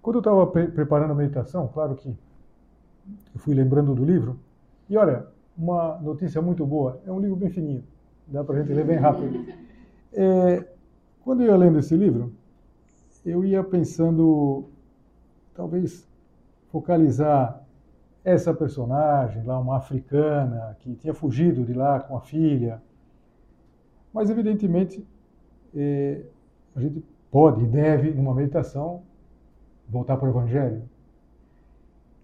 Quando 0.00 0.16
eu 0.16 0.20
estava 0.20 0.46
pre 0.46 0.68
preparando 0.68 1.10
a 1.10 1.14
meditação, 1.14 1.68
claro 1.68 1.94
que 1.94 2.08
eu 2.08 3.40
fui 3.40 3.54
lembrando 3.54 3.94
do 3.94 4.02
livro, 4.02 4.40
e 4.88 4.96
olha, 4.96 5.26
uma 5.54 5.98
notícia 5.98 6.40
muito 6.40 6.64
boa, 6.64 6.98
é 7.06 7.12
um 7.12 7.20
livro 7.20 7.36
bem 7.36 7.50
fininho, 7.50 7.84
dá 8.26 8.42
para 8.42 8.56
a 8.56 8.62
gente 8.62 8.72
ler 8.72 8.86
bem 8.86 8.96
rápido. 8.96 9.44
É, 10.14 10.66
quando 11.22 11.42
eu 11.42 11.48
ia 11.48 11.56
lendo 11.58 11.78
esse 11.78 11.94
livro, 11.94 12.32
eu 13.22 13.44
ia 13.44 13.62
pensando, 13.62 14.64
talvez, 15.54 16.08
focalizar 16.72 17.62
essa 18.24 18.52
personagem, 18.52 19.42
lá 19.44 19.58
uma 19.58 19.76
africana, 19.76 20.76
que 20.80 20.94
tinha 20.94 21.14
fugido 21.14 21.64
de 21.64 21.72
lá 21.72 22.00
com 22.00 22.16
a 22.16 22.20
filha. 22.20 22.82
Mas, 24.12 24.28
evidentemente, 24.28 25.06
é, 25.74 26.22
a 26.74 26.80
gente 26.80 27.04
pode 27.30 27.64
e 27.64 27.66
deve, 27.66 28.10
numa 28.10 28.34
meditação, 28.34 29.02
voltar 29.88 30.16
para 30.16 30.28
o 30.28 30.30
Evangelho. 30.30 30.82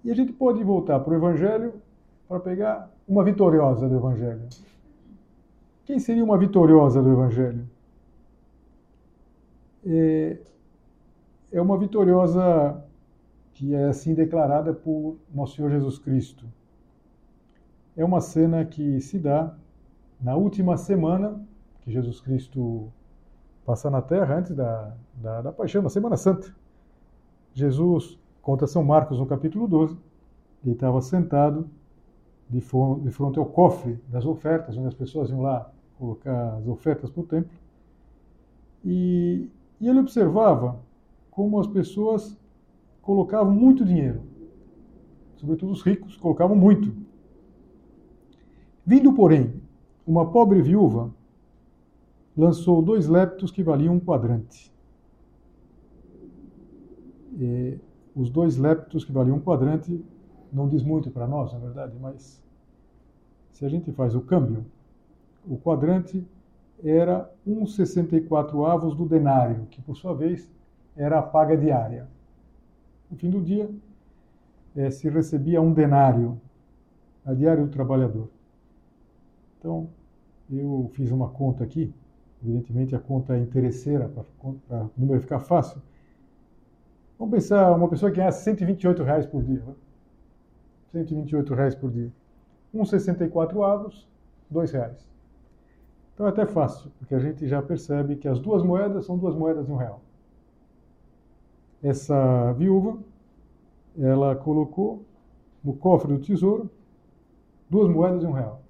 E 0.05 0.11
a 0.11 0.15
gente 0.15 0.33
pode 0.33 0.63
voltar 0.63 1.01
para 1.01 1.13
o 1.13 1.17
Evangelho 1.17 1.75
para 2.29 2.41
pegar 2.41 2.91
uma 3.09 3.25
vitoriosa 3.25 3.89
do 3.89 3.97
Evangelho. 3.97 4.43
Quem 5.85 5.99
seria 5.99 6.25
uma 6.25 6.37
vitoriosa 6.37 7.03
do 7.03 7.13
Evangelho? 7.13 7.69
É, 9.87 10.39
é 11.53 11.61
uma 11.61 11.79
vitoriosa 11.79 12.85
que 13.57 13.75
é 13.75 13.87
assim 13.87 14.13
declarada 14.13 14.75
por 14.75 15.17
Nosso 15.35 15.57
Senhor 15.57 15.71
Jesus 15.71 15.99
Cristo. 15.99 16.45
É 17.97 18.05
uma 18.05 18.21
cena 18.21 18.67
que 18.67 19.01
se 19.01 19.19
dá 19.19 19.57
na 20.21 20.37
última 20.37 20.77
semana 20.77 21.41
que 21.81 21.91
Jesus 21.91 22.21
Cristo 22.21 22.93
passa 23.65 23.89
na 23.89 24.03
terra, 24.03 24.37
antes 24.37 24.55
da, 24.55 24.95
da, 25.15 25.41
da 25.41 25.53
paixão, 25.53 25.81
na 25.81 25.89
Semana 25.89 26.19
Santa. 26.19 26.55
Jesus, 27.55 28.19
conta 28.43 28.67
São 28.67 28.85
Marcos 28.85 29.19
no 29.19 29.25
capítulo 29.25 29.67
12, 29.67 29.97
ele 30.63 30.75
estava 30.75 31.01
sentado 31.01 31.67
de, 32.51 32.61
de 32.61 33.11
frente 33.11 33.39
ao 33.39 33.47
cofre 33.47 33.99
das 34.09 34.27
ofertas, 34.27 34.77
onde 34.77 34.89
as 34.89 34.95
pessoas 34.95 35.31
iam 35.31 35.41
lá 35.41 35.73
colocar 35.99 36.57
as 36.57 36.69
ofertas 36.69 37.09
para 37.09 37.23
o 37.23 37.27
templo. 37.27 37.59
E, 38.85 39.49
e 39.81 39.89
ele 39.89 40.01
observava 40.01 40.79
como 41.31 41.59
as 41.59 41.67
pessoas 41.67 42.37
colocavam 43.07 43.55
muito 43.55 43.85
dinheiro. 43.85 44.21
Sobretudo 45.37 45.71
os 45.71 45.81
ricos 45.81 46.17
colocavam 46.17 46.57
muito. 46.57 46.93
Vindo, 48.85 49.13
porém, 49.13 49.63
uma 50.05 50.29
pobre 50.33 50.61
viúva 50.61 51.15
lançou 52.37 52.83
dois 52.83 53.07
leptos 53.07 53.53
que 53.53 53.63
valiam 53.63 53.95
um 53.95 54.01
quadrante 54.01 54.75
e 57.39 57.79
os 58.15 58.29
dois 58.29 58.57
leptos 58.57 59.05
que 59.05 59.13
valiam 59.13 59.37
um 59.37 59.41
quadrante 59.41 60.05
não 60.53 60.69
diz 60.69 60.83
muito 60.83 61.09
para 61.09 61.29
nós, 61.29 61.53
na 61.53 61.61
verdade, 61.61 61.97
mas 62.01 62.43
se 63.53 63.65
a 63.65 63.69
gente 63.69 63.93
faz 63.93 64.17
o 64.17 64.21
câmbio, 64.21 64.67
o 65.47 65.57
quadrante 65.57 66.27
era 66.83 67.31
1,64 67.47 68.69
avos 68.69 68.97
do 68.97 69.07
denário, 69.07 69.67
que 69.71 69.81
por 69.81 69.97
sua 69.97 70.15
vez 70.15 70.51
era 70.97 71.21
a 71.21 71.23
paga 71.23 71.57
diária. 71.57 72.16
No 73.11 73.17
fim 73.17 73.31
do 73.31 73.41
dia, 73.41 73.71
é, 74.75 74.91
se 74.91 75.09
recebia 75.09 75.61
um 75.61 75.73
denário, 75.73 76.41
a 77.25 77.33
diária 77.33 77.65
do 77.65 77.71
trabalhador. 77.71 78.29
Então, 79.59 79.89
eu 80.51 80.91
fiz 80.93 81.11
uma 81.11 81.29
conta 81.29 81.65
aqui, 81.65 81.93
evidentemente 82.43 82.95
a 82.95 82.99
conta 82.99 83.37
é 83.37 83.41
interesseira, 83.41 84.09
para 84.09 84.85
o 84.85 84.91
número 84.97 85.21
ficar 85.21 85.41
fácil, 85.41 85.81
Vamos 87.19 87.35
pensar 87.35 87.75
uma 87.75 87.89
pessoa 87.89 88.11
que 88.11 88.19
ganha 88.19 88.31
128 88.31 89.03
reais 89.03 89.27
por 89.27 89.43
dia. 89.43 89.63
Né? 89.67 89.75
128 90.93 91.55
reais 91.55 91.75
por 91.75 91.91
dia. 91.91 92.13
1,64 92.75 93.63
avos, 93.63 94.07
2 94.51 94.71
reais. 94.73 95.09
Então 96.13 96.27
é 96.27 96.29
até 96.29 96.45
fácil, 96.47 96.91
porque 96.99 97.15
a 97.15 97.19
gente 97.19 97.47
já 97.47 97.63
percebe 97.63 98.17
que 98.17 98.29
as 98.29 98.39
duas 98.39 98.63
moedas 98.63 99.07
são 99.07 99.17
duas 99.17 99.35
moedas 99.35 99.67
de 99.67 99.73
um 99.73 99.77
real. 99.77 100.03
Essa 101.83 102.53
viúva, 102.55 102.99
ela 103.99 104.35
colocou 104.35 105.05
no 105.63 105.75
cofre 105.75 106.13
do 106.13 106.21
tesouro 106.21 106.71
duas 107.69 107.89
moedas 107.89 108.21
de 108.21 108.27
um 108.27 108.33
real. 108.33 108.63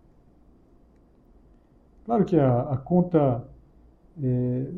Claro 2.05 2.25
que 2.25 2.39
a, 2.39 2.61
a 2.61 2.77
conta 2.77 3.45
está 4.17 4.29
é, 4.29 4.71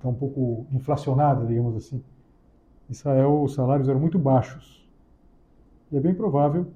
tá 0.00 0.08
um 0.08 0.14
pouco 0.14 0.66
inflacionada, 0.72 1.46
digamos 1.46 1.76
assim. 1.76 2.02
Israel 2.88 3.42
os 3.42 3.54
salários 3.54 3.88
eram 3.88 4.00
muito 4.00 4.18
baixos. 4.18 4.88
E 5.90 5.96
é 5.96 6.00
bem 6.00 6.14
provável 6.14 6.66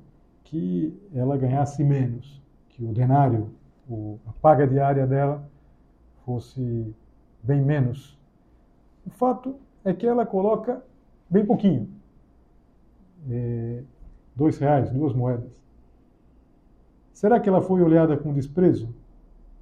que 0.44 0.96
ela 1.14 1.36
ganhasse 1.36 1.82
menos, 1.82 2.42
que 2.68 2.84
o 2.84 2.92
denário, 2.92 3.50
o, 3.88 4.18
a 4.26 4.32
paga 4.32 4.66
diária 4.66 5.06
dela, 5.06 5.48
fosse 6.24 6.94
bem 7.42 7.62
menos. 7.62 8.18
O 9.06 9.10
fato 9.10 9.56
é 9.84 9.92
que 9.92 10.06
ela 10.06 10.26
coloca 10.26 10.82
bem 11.28 11.44
pouquinho. 11.44 11.88
É, 13.28 13.82
dois 14.34 14.58
reais, 14.58 14.90
duas 14.90 15.12
moedas. 15.14 15.50
Será 17.12 17.38
que 17.38 17.48
ela 17.48 17.60
foi 17.60 17.82
olhada 17.82 18.16
com 18.16 18.32
desprezo 18.32 18.94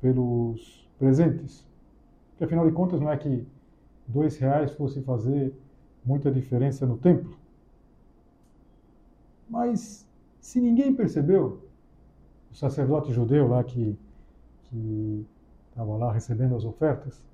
pelos 0.00 0.88
presentes? 0.98 1.66
Porque 2.30 2.44
afinal 2.44 2.66
de 2.66 2.72
contas 2.72 3.00
não 3.00 3.10
é 3.10 3.16
que 3.16 3.46
dois 4.06 4.36
reais 4.38 4.72
fosse 4.72 5.02
fazer 5.02 5.52
muita 6.04 6.30
diferença 6.30 6.86
no 6.86 6.96
templo. 6.96 7.36
Mas 9.48 10.06
se 10.40 10.60
ninguém 10.60 10.94
percebeu, 10.94 11.60
o 12.50 12.54
sacerdote 12.54 13.12
judeu 13.12 13.48
lá 13.48 13.64
que 13.64 13.98
que 14.68 15.26
estava 15.70 15.96
lá 15.96 16.12
recebendo 16.12 16.54
as 16.54 16.64
ofertas, 16.64 17.24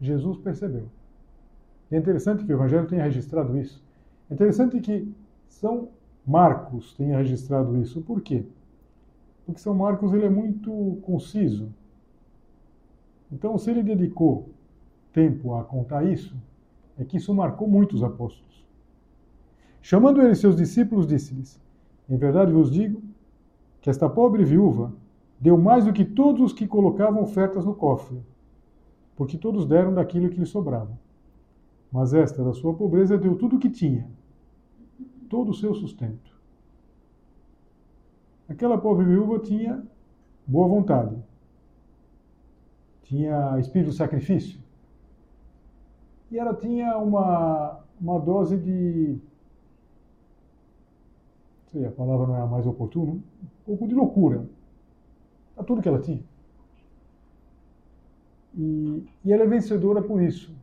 Jesus 0.00 0.38
percebeu. 0.38 0.88
E 1.90 1.96
é 1.96 1.98
interessante 1.98 2.44
que 2.44 2.52
o 2.52 2.56
Evangelho 2.56 2.86
tenha 2.86 3.02
registrado 3.02 3.56
isso. 3.58 3.82
É 4.30 4.34
interessante 4.34 4.80
que 4.80 5.12
São 5.48 5.88
Marcos 6.26 6.94
tenha 6.94 7.18
registrado 7.18 7.76
isso. 7.78 8.00
Por 8.00 8.20
quê? 8.20 8.44
Porque 9.44 9.60
São 9.60 9.74
Marcos 9.74 10.12
ele 10.12 10.26
é 10.26 10.30
muito 10.30 10.98
conciso. 11.02 11.68
Então, 13.32 13.56
se 13.58 13.70
ele 13.70 13.82
dedicou 13.82 14.48
tempo 15.12 15.54
a 15.54 15.64
contar 15.64 16.04
isso, 16.04 16.36
é 16.98 17.04
que 17.04 17.16
isso 17.16 17.34
marcou 17.34 17.68
muito 17.68 17.94
os 17.94 18.02
apóstolos. 18.02 18.64
Chamando 19.80 20.20
ele 20.20 20.34
seus 20.34 20.56
discípulos, 20.56 21.06
disse-lhes: 21.06 21.60
Em 22.08 22.16
verdade 22.16 22.52
vos 22.52 22.70
digo 22.70 23.02
que 23.80 23.88
esta 23.88 24.08
pobre 24.08 24.44
viúva 24.44 24.92
deu 25.40 25.56
mais 25.56 25.86
do 25.86 25.92
que 25.92 26.04
todos 26.04 26.42
os 26.42 26.52
que 26.52 26.66
colocavam 26.66 27.22
ofertas 27.22 27.64
no 27.64 27.74
cofre, 27.74 28.20
porque 29.16 29.38
todos 29.38 29.64
deram 29.64 29.94
daquilo 29.94 30.28
que 30.28 30.38
lhe 30.38 30.46
sobrava. 30.46 30.90
Mas 31.92 32.14
esta, 32.14 32.44
da 32.44 32.52
sua 32.52 32.74
pobreza, 32.74 33.18
deu 33.18 33.36
tudo 33.36 33.56
o 33.56 33.58
que 33.58 33.68
tinha, 33.68 34.08
todo 35.28 35.50
o 35.50 35.54
seu 35.54 35.74
sustento. 35.74 36.30
Aquela 38.48 38.78
pobre 38.78 39.04
viúva 39.04 39.38
tinha 39.38 39.82
boa 40.46 40.68
vontade, 40.68 41.16
tinha 43.02 43.58
espírito 43.58 43.90
de 43.90 43.96
sacrifício, 43.96 44.60
e 46.30 46.38
ela 46.38 46.54
tinha 46.54 46.96
uma, 46.98 47.80
uma 48.00 48.18
dose 48.20 48.56
de, 48.56 49.18
sei, 51.72 51.86
a 51.86 51.90
palavra 51.90 52.26
não 52.26 52.36
é 52.36 52.40
a 52.40 52.46
mais 52.46 52.66
oportuna, 52.66 53.12
um 53.12 53.22
pouco 53.64 53.86
de 53.86 53.94
loucura. 53.94 54.44
A 55.56 55.62
tudo 55.62 55.82
que 55.82 55.88
ela 55.88 56.00
tinha. 56.00 56.22
E, 58.56 59.04
e 59.24 59.32
ela 59.32 59.44
é 59.44 59.46
vencedora 59.46 60.02
por 60.02 60.22
isso. 60.22 60.54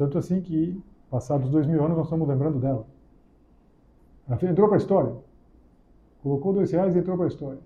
Tanto 0.00 0.16
assim 0.16 0.40
que, 0.40 0.82
passados 1.10 1.50
dois 1.50 1.66
mil 1.66 1.84
anos, 1.84 1.94
nós 1.94 2.06
estamos 2.06 2.26
lembrando 2.26 2.58
dela. 2.58 2.86
Ela 4.26 4.50
entrou 4.50 4.66
para 4.66 4.78
a 4.78 4.80
história. 4.80 5.14
Colocou 6.22 6.54
dois 6.54 6.72
reais 6.72 6.96
e 6.96 6.98
entrou 6.98 7.18
para 7.18 7.26
a 7.26 7.28
história. 7.28 7.58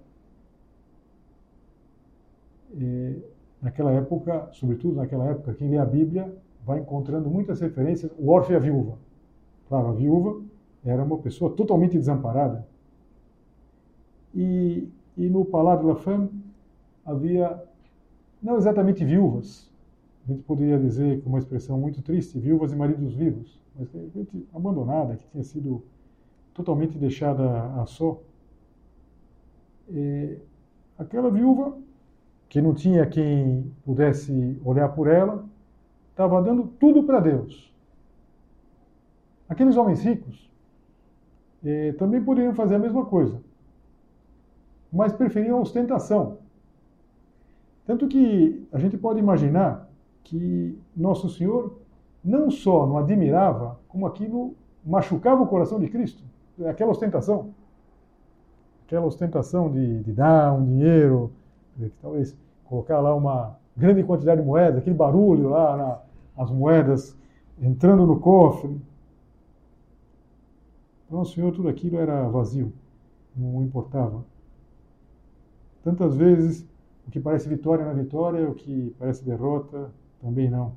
E, 2.72 3.22
naquela 3.62 3.92
época, 3.92 4.48
sobretudo 4.50 4.96
naquela 4.96 5.26
época, 5.26 5.54
quem 5.54 5.70
lê 5.70 5.78
a 5.78 5.84
Bíblia 5.84 6.36
vai 6.66 6.80
encontrando 6.80 7.30
muitas 7.30 7.60
referências. 7.60 8.10
O 8.18 8.30
órfão 8.30 8.54
e 8.54 8.56
a 8.56 8.60
viúva. 8.60 8.98
Claro, 9.68 9.90
a 9.90 9.92
viúva 9.92 10.42
era 10.84 11.04
uma 11.04 11.18
pessoa 11.18 11.52
totalmente 11.52 11.96
desamparada. 11.96 12.66
E, 14.34 14.88
e 15.16 15.28
no 15.28 15.44
Palácio 15.44 15.82
de 15.82 15.92
la 15.92 15.96
Femme 16.00 16.30
havia, 17.06 17.62
não 18.42 18.56
exatamente 18.56 19.04
viúvas, 19.04 19.72
a 20.26 20.32
gente 20.32 20.42
poderia 20.42 20.78
dizer 20.78 21.22
com 21.22 21.28
uma 21.28 21.38
expressão 21.38 21.78
muito 21.78 22.00
triste, 22.00 22.38
viúvas 22.38 22.72
e 22.72 22.76
maridos 22.76 23.14
vivos, 23.14 23.60
mas 23.76 23.88
gente 24.14 24.48
abandonada, 24.54 25.16
que 25.16 25.26
tinha 25.28 25.44
sido 25.44 25.84
totalmente 26.54 26.96
deixada 26.96 27.64
a 27.80 27.84
só. 27.84 28.18
E 29.90 30.38
aquela 30.98 31.30
viúva, 31.30 31.76
que 32.48 32.62
não 32.62 32.72
tinha 32.72 33.04
quem 33.06 33.70
pudesse 33.84 34.58
olhar 34.64 34.88
por 34.90 35.08
ela, 35.08 35.44
estava 36.10 36.40
dando 36.40 36.68
tudo 36.80 37.02
para 37.02 37.20
Deus. 37.20 37.74
Aqueles 39.46 39.76
homens 39.76 40.00
ricos 40.00 40.50
eh, 41.62 41.92
também 41.98 42.22
poderiam 42.22 42.54
fazer 42.54 42.76
a 42.76 42.78
mesma 42.78 43.04
coisa, 43.04 43.42
mas 44.90 45.12
preferiam 45.12 45.58
a 45.58 45.60
ostentação. 45.60 46.38
Tanto 47.84 48.08
que 48.08 48.66
a 48.72 48.78
gente 48.78 48.96
pode 48.96 49.18
imaginar 49.18 49.83
que 50.24 50.78
Nosso 50.96 51.28
Senhor 51.28 51.78
não 52.24 52.50
só 52.50 52.86
não 52.86 52.96
admirava, 52.96 53.78
como 53.86 54.06
aquilo 54.06 54.54
machucava 54.84 55.42
o 55.42 55.46
coração 55.46 55.78
de 55.78 55.88
Cristo. 55.88 56.24
Aquela 56.66 56.90
ostentação. 56.90 57.54
Aquela 58.86 59.06
ostentação 59.06 59.70
de, 59.70 60.02
de 60.02 60.12
dar 60.12 60.52
um 60.54 60.64
dinheiro, 60.64 61.30
talvez 62.00 62.36
colocar 62.64 63.00
lá 63.00 63.14
uma 63.14 63.56
grande 63.76 64.02
quantidade 64.02 64.40
de 64.40 64.46
moedas, 64.46 64.78
aquele 64.78 64.96
barulho 64.96 65.50
lá, 65.50 65.76
na, 65.76 66.42
as 66.42 66.50
moedas 66.50 67.16
entrando 67.60 68.06
no 68.06 68.18
cofre. 68.18 68.80
Para 71.08 71.18
o 71.18 71.24
Senhor 71.24 71.52
tudo 71.52 71.68
aquilo 71.68 71.98
era 71.98 72.28
vazio, 72.28 72.72
não 73.36 73.62
importava. 73.62 74.24
Tantas 75.82 76.16
vezes 76.16 76.66
o 77.06 77.10
que 77.10 77.20
parece 77.20 77.48
vitória 77.48 77.84
na 77.84 77.90
é 77.90 77.94
vitória, 77.94 78.48
o 78.48 78.54
que 78.54 78.94
parece 78.98 79.24
derrota 79.24 79.90
também 80.24 80.48
não. 80.48 80.74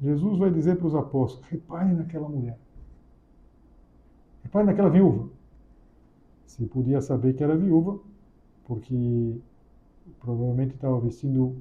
Jesus 0.00 0.38
vai 0.38 0.50
dizer 0.50 0.76
para 0.76 0.86
os 0.86 0.94
apóstolos: 0.94 1.44
reparem 1.50 1.94
naquela 1.94 2.28
mulher. 2.28 2.56
Reparem 4.44 4.68
naquela 4.68 4.88
viúva. 4.88 5.28
Se 6.46 6.64
podia 6.66 7.00
saber 7.00 7.34
que 7.34 7.42
era 7.42 7.56
viúva, 7.56 7.98
porque 8.64 9.40
provavelmente 10.20 10.76
estava 10.76 11.00
vestindo 11.00 11.56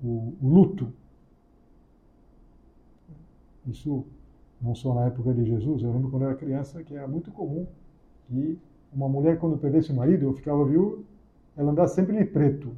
o, 0.00 0.34
luto. 0.40 0.92
Isso 3.66 4.04
não 4.62 4.74
só 4.74 4.94
na 4.94 5.06
época 5.06 5.34
de 5.34 5.44
Jesus, 5.44 5.82
eu 5.82 5.92
lembro 5.92 6.10
quando 6.10 6.26
era 6.26 6.36
criança 6.36 6.84
que 6.84 6.94
era 6.94 7.08
muito 7.08 7.32
comum 7.32 7.66
que 8.28 8.56
uma 8.92 9.08
mulher, 9.08 9.38
quando 9.38 9.58
perdesse 9.58 9.90
o 9.90 9.96
marido 9.96 10.28
ou 10.28 10.32
ficava 10.32 10.64
viúva, 10.64 11.02
ela 11.56 11.72
andasse 11.72 11.96
sempre 11.96 12.16
de 12.16 12.24
preto. 12.24 12.76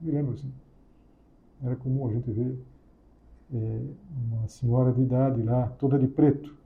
Me 0.00 0.12
lembro 0.12 0.34
assim. 0.34 0.52
Era 1.62 1.76
comum 1.76 2.08
a 2.08 2.12
gente 2.12 2.30
ver 2.30 2.58
é, 3.52 3.80
uma 4.30 4.48
senhora 4.48 4.92
de 4.92 5.02
idade 5.02 5.42
lá, 5.42 5.68
toda 5.78 5.98
de 5.98 6.06
preto, 6.06 6.56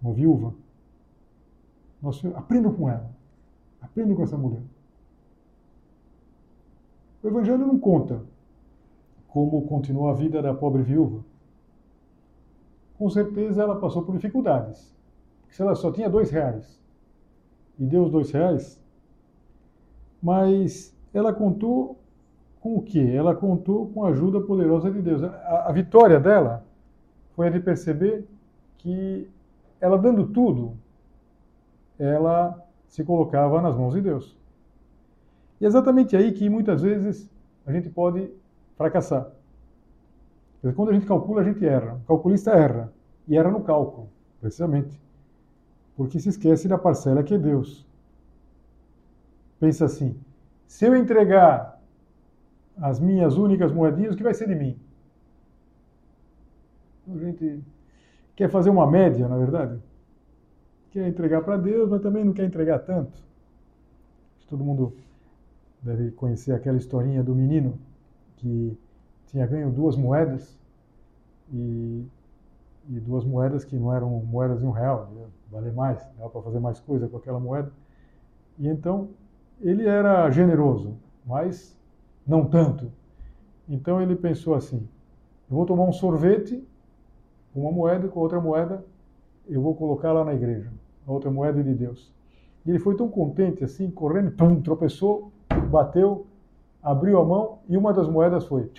uma 0.00 0.12
viúva. 0.12 0.54
Nossa, 2.00 2.28
aprendam 2.30 2.72
com 2.72 2.88
ela. 2.88 3.10
Aprendam 3.80 4.16
com 4.16 4.22
essa 4.22 4.38
mulher. 4.38 4.62
O 7.22 7.28
Evangelho 7.28 7.66
não 7.66 7.78
conta 7.78 8.22
como 9.26 9.66
continuou 9.66 10.08
a 10.08 10.14
vida 10.14 10.40
da 10.40 10.54
pobre 10.54 10.82
viúva. 10.82 11.24
Com 12.96 13.10
certeza 13.10 13.62
ela 13.62 13.78
passou 13.78 14.02
por 14.02 14.14
dificuldades. 14.14 14.96
Se 15.48 15.62
ela 15.62 15.74
só 15.74 15.90
tinha 15.92 16.08
dois 16.08 16.30
reais 16.30 16.80
e 17.78 17.84
deu 17.84 18.04
os 18.04 18.10
dois 18.10 18.30
reais, 18.30 18.80
mas 20.22 20.96
ela 21.12 21.32
contou 21.32 21.97
com 22.68 22.76
o 22.76 22.82
que? 22.82 23.16
Ela 23.16 23.34
contou 23.34 23.86
com 23.88 24.04
a 24.04 24.10
ajuda 24.10 24.42
poderosa 24.42 24.90
de 24.90 25.00
Deus. 25.00 25.22
A, 25.22 25.68
a 25.68 25.72
vitória 25.72 26.20
dela 26.20 26.62
foi 27.34 27.46
a 27.46 27.50
de 27.50 27.60
perceber 27.60 28.28
que 28.76 29.26
ela 29.80 29.96
dando 29.96 30.26
tudo, 30.26 30.76
ela 31.98 32.62
se 32.86 33.02
colocava 33.02 33.62
nas 33.62 33.74
mãos 33.74 33.94
de 33.94 34.02
Deus. 34.02 34.36
E 35.58 35.64
é 35.64 35.68
exatamente 35.68 36.14
aí 36.14 36.32
que 36.32 36.50
muitas 36.50 36.82
vezes 36.82 37.30
a 37.64 37.72
gente 37.72 37.88
pode 37.88 38.30
fracassar. 38.76 39.30
Quando 40.76 40.90
a 40.90 40.92
gente 40.92 41.06
calcula, 41.06 41.40
a 41.40 41.44
gente 41.44 41.64
erra. 41.64 41.94
O 42.04 42.06
calculista 42.08 42.50
erra. 42.50 42.92
E 43.26 43.36
erra 43.36 43.50
no 43.50 43.62
cálculo, 43.62 44.10
precisamente. 44.40 45.00
Porque 45.96 46.20
se 46.20 46.28
esquece 46.28 46.68
da 46.68 46.76
parcela 46.76 47.22
que 47.22 47.34
é 47.34 47.38
Deus. 47.38 47.86
Pensa 49.58 49.86
assim: 49.86 50.16
se 50.66 50.84
eu 50.84 50.96
entregar 50.96 51.77
as 52.80 53.00
minhas 53.00 53.36
únicas 53.36 53.72
moedinhas, 53.72 54.14
o 54.14 54.16
que 54.16 54.22
vai 54.22 54.34
ser 54.34 54.48
de 54.48 54.54
mim? 54.54 54.78
A 57.08 57.18
gente 57.18 57.62
quer 58.36 58.48
fazer 58.48 58.70
uma 58.70 58.86
média, 58.90 59.26
na 59.28 59.36
verdade. 59.36 59.80
Quer 60.90 61.08
entregar 61.08 61.42
para 61.42 61.56
Deus, 61.56 61.88
mas 61.88 62.00
também 62.00 62.24
não 62.24 62.32
quer 62.32 62.44
entregar 62.44 62.78
tanto. 62.80 63.18
Todo 64.48 64.64
mundo 64.64 64.94
deve 65.82 66.10
conhecer 66.12 66.52
aquela 66.52 66.78
historinha 66.78 67.22
do 67.22 67.34
menino 67.34 67.78
que 68.36 68.78
tinha 69.26 69.46
ganho 69.46 69.70
duas 69.70 69.96
moedas 69.96 70.58
e, 71.52 72.06
e 72.88 73.00
duas 73.00 73.24
moedas 73.24 73.64
que 73.64 73.76
não 73.76 73.94
eram 73.94 74.10
moedas 74.24 74.60
de 74.60 74.66
um 74.66 74.70
real, 74.70 75.10
valer 75.50 75.72
mais, 75.72 75.98
dava 76.16 76.30
para 76.30 76.42
fazer 76.42 76.60
mais 76.60 76.80
coisa 76.80 77.08
com 77.08 77.16
aquela 77.16 77.38
moeda. 77.38 77.70
E 78.58 78.66
então 78.66 79.10
ele 79.60 79.86
era 79.86 80.30
generoso, 80.30 80.96
mas 81.26 81.77
não 82.28 82.44
tanto. 82.44 82.92
Então 83.68 84.00
ele 84.00 84.14
pensou 84.14 84.54
assim: 84.54 84.86
eu 85.50 85.56
vou 85.56 85.66
tomar 85.66 85.84
um 85.84 85.92
sorvete 85.92 86.62
uma 87.54 87.72
moeda 87.72 88.06
com 88.06 88.20
outra 88.20 88.40
moeda 88.40 88.84
eu 89.48 89.62
vou 89.62 89.74
colocar 89.74 90.12
lá 90.12 90.24
na 90.24 90.34
igreja, 90.34 90.70
a 91.06 91.10
outra 91.10 91.30
moeda 91.30 91.62
de 91.62 91.72
Deus. 91.72 92.12
E 92.66 92.70
ele 92.70 92.78
foi 92.78 92.94
tão 92.94 93.08
contente 93.08 93.64
assim, 93.64 93.90
correndo, 93.90 94.30
pum, 94.32 94.60
tropeçou, 94.60 95.32
bateu, 95.70 96.26
abriu 96.82 97.18
a 97.18 97.24
mão 97.24 97.60
e 97.66 97.76
uma 97.76 97.92
das 97.92 98.06
moedas 98.08 98.44
foi. 98.44 98.70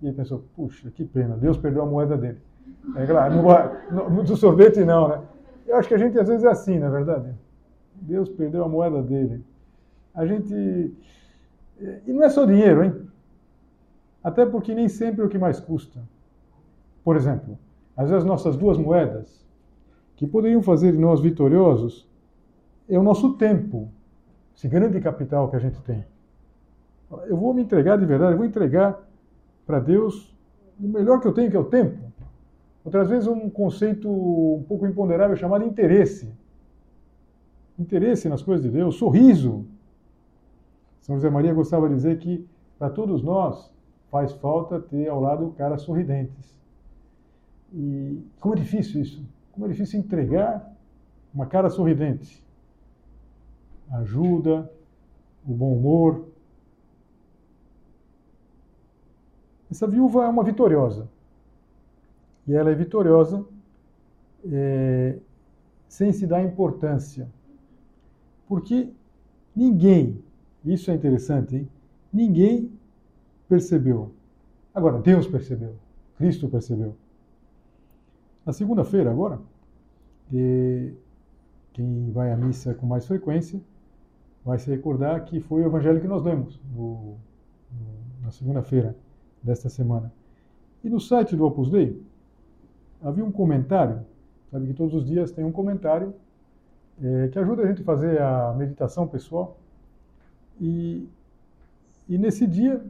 E 0.00 0.06
ele 0.06 0.16
pensou: 0.16 0.42
puxa, 0.56 0.90
que 0.90 1.04
pena, 1.04 1.36
Deus 1.36 1.58
perdeu 1.58 1.82
a 1.82 1.86
moeda 1.86 2.16
dele. 2.16 2.38
É 2.96 3.06
claro, 3.06 3.34
no, 3.90 4.10
no, 4.10 4.22
do 4.22 4.36
sorvete 4.36 4.82
não, 4.84 5.08
né? 5.08 5.20
Eu 5.66 5.76
acho 5.76 5.88
que 5.88 5.94
a 5.94 5.98
gente 5.98 6.18
às 6.18 6.28
vezes 6.28 6.44
é 6.44 6.48
assim, 6.48 6.78
na 6.78 6.86
é 6.86 6.90
verdade. 6.90 7.34
Deus 7.94 8.28
perdeu 8.30 8.64
a 8.64 8.68
moeda 8.68 9.02
dele. 9.02 9.44
A 10.14 10.26
gente 10.26 10.94
e 11.80 12.12
não 12.12 12.22
é 12.22 12.28
só 12.28 12.44
dinheiro, 12.44 12.84
hein? 12.84 12.94
Até 14.22 14.46
porque 14.46 14.74
nem 14.74 14.88
sempre 14.88 15.22
é 15.22 15.24
o 15.24 15.28
que 15.28 15.38
mais 15.38 15.60
custa. 15.60 16.00
Por 17.02 17.16
exemplo, 17.16 17.58
às 17.96 18.08
vezes 18.10 18.24
nossas 18.24 18.56
duas 18.56 18.78
moedas, 18.78 19.44
que 20.16 20.26
poderiam 20.26 20.62
fazer 20.62 20.92
de 20.92 20.98
nós 20.98 21.20
vitoriosos, 21.20 22.08
é 22.88 22.98
o 22.98 23.02
nosso 23.02 23.34
tempo, 23.34 23.88
esse 24.56 24.68
grande 24.68 25.00
capital 25.00 25.48
que 25.50 25.56
a 25.56 25.58
gente 25.58 25.80
tem. 25.82 26.04
Eu 27.26 27.36
vou 27.36 27.52
me 27.52 27.62
entregar 27.62 27.98
de 27.98 28.06
verdade, 28.06 28.32
eu 28.32 28.38
vou 28.38 28.46
entregar 28.46 29.00
para 29.66 29.78
Deus 29.78 30.34
o 30.80 30.86
melhor 30.86 31.20
que 31.20 31.26
eu 31.26 31.32
tenho, 31.32 31.50
que 31.50 31.56
é 31.56 31.60
o 31.60 31.64
tempo. 31.64 31.98
Outras 32.84 33.08
vezes 33.08 33.26
um 33.26 33.48
conceito 33.48 34.08
um 34.10 34.62
pouco 34.66 34.86
imponderável 34.86 35.36
chamado 35.36 35.64
interesse. 35.64 36.32
Interesse 37.78 38.28
nas 38.28 38.42
coisas 38.42 38.64
de 38.64 38.70
Deus, 38.70 38.96
sorriso. 38.96 39.66
São 41.04 41.16
José 41.16 41.28
Maria 41.28 41.52
gostava 41.52 41.86
de 41.86 41.94
dizer 41.96 42.18
que 42.18 42.48
para 42.78 42.88
todos 42.88 43.22
nós 43.22 43.70
faz 44.10 44.32
falta 44.32 44.80
ter 44.80 45.06
ao 45.06 45.20
lado 45.20 45.50
caras 45.50 45.82
sorridentes. 45.82 46.58
E 47.74 48.24
como 48.40 48.54
é 48.54 48.56
difícil 48.56 49.02
isso? 49.02 49.22
Como 49.52 49.66
é 49.66 49.68
difícil 49.68 50.00
entregar 50.00 50.74
uma 51.34 51.44
cara 51.44 51.68
sorridente. 51.68 52.42
Ajuda, 53.90 54.72
o 55.46 55.52
bom 55.52 55.76
humor. 55.76 56.26
Essa 59.70 59.86
viúva 59.86 60.24
é 60.24 60.28
uma 60.28 60.42
vitoriosa. 60.42 61.06
E 62.48 62.54
ela 62.54 62.70
é 62.70 62.74
vitoriosa 62.74 63.44
é, 64.50 65.18
sem 65.86 66.12
se 66.12 66.26
dar 66.26 66.42
importância. 66.42 67.28
Porque 68.48 68.90
ninguém, 69.54 70.23
isso 70.64 70.90
é 70.90 70.94
interessante, 70.94 71.56
hein? 71.56 71.68
ninguém 72.12 72.72
percebeu. 73.48 74.12
Agora, 74.74 74.98
Deus 74.98 75.26
percebeu, 75.26 75.74
Cristo 76.16 76.48
percebeu. 76.48 76.96
Na 78.44 78.52
segunda-feira, 78.52 79.10
agora, 79.10 79.40
quem 81.72 82.10
vai 82.12 82.32
à 82.32 82.36
missa 82.36 82.74
com 82.74 82.86
mais 82.86 83.06
frequência 83.06 83.60
vai 84.44 84.58
se 84.58 84.70
recordar 84.70 85.24
que 85.24 85.40
foi 85.40 85.62
o 85.62 85.66
evangelho 85.66 86.00
que 86.00 86.08
nós 86.08 86.22
lemos 86.22 86.60
no, 86.74 87.16
no, 87.70 88.22
na 88.22 88.30
segunda-feira 88.30 88.94
desta 89.42 89.68
semana. 89.68 90.12
E 90.82 90.90
no 90.90 91.00
site 91.00 91.34
do 91.34 91.46
Opus 91.46 91.70
Dei 91.70 92.00
havia 93.02 93.24
um 93.24 93.32
comentário, 93.32 94.00
sabe 94.50 94.66
que 94.66 94.74
todos 94.74 94.94
os 94.94 95.04
dias 95.04 95.30
tem 95.30 95.44
um 95.44 95.52
comentário 95.52 96.14
é, 97.02 97.28
que 97.28 97.38
ajuda 97.38 97.62
a 97.62 97.66
gente 97.66 97.82
a 97.82 97.84
fazer 97.84 98.20
a 98.20 98.54
meditação 98.56 99.06
pessoal. 99.06 99.58
E, 100.60 101.08
e 102.08 102.18
nesse 102.18 102.46
dia 102.46 102.84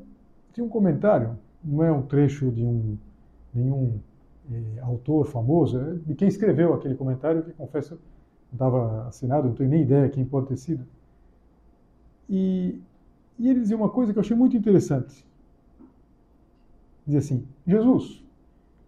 tinha 0.53 0.64
um 0.64 0.68
comentário, 0.68 1.38
não 1.62 1.83
é 1.83 1.90
um 1.90 2.03
trecho 2.03 2.50
de 2.50 2.64
um 2.64 2.96
nenhum 3.53 3.98
é, 4.50 4.81
autor 4.81 5.27
famoso, 5.27 5.79
é 5.79 5.94
de 6.07 6.14
quem 6.14 6.29
escreveu 6.29 6.74
aquele 6.74 6.94
comentário, 6.94 7.42
que 7.42 7.53
confesso 7.53 7.94
não 7.94 8.00
estava 8.53 9.09
assinado, 9.09 9.48
não 9.48 9.55
tenho 9.55 9.70
nem 9.70 9.83
ideia 9.83 10.09
quem 10.09 10.24
pode 10.24 10.48
ter 10.48 10.57
sido. 10.57 10.85
E, 12.29 12.79
e 13.38 13.48
ele 13.48 13.61
dizia 13.61 13.77
uma 13.77 13.88
coisa 13.88 14.12
que 14.12 14.18
eu 14.18 14.22
achei 14.22 14.37
muito 14.37 14.57
interessante. 14.57 15.27
Diz 17.07 17.16
assim: 17.16 17.46
Jesus 17.66 18.24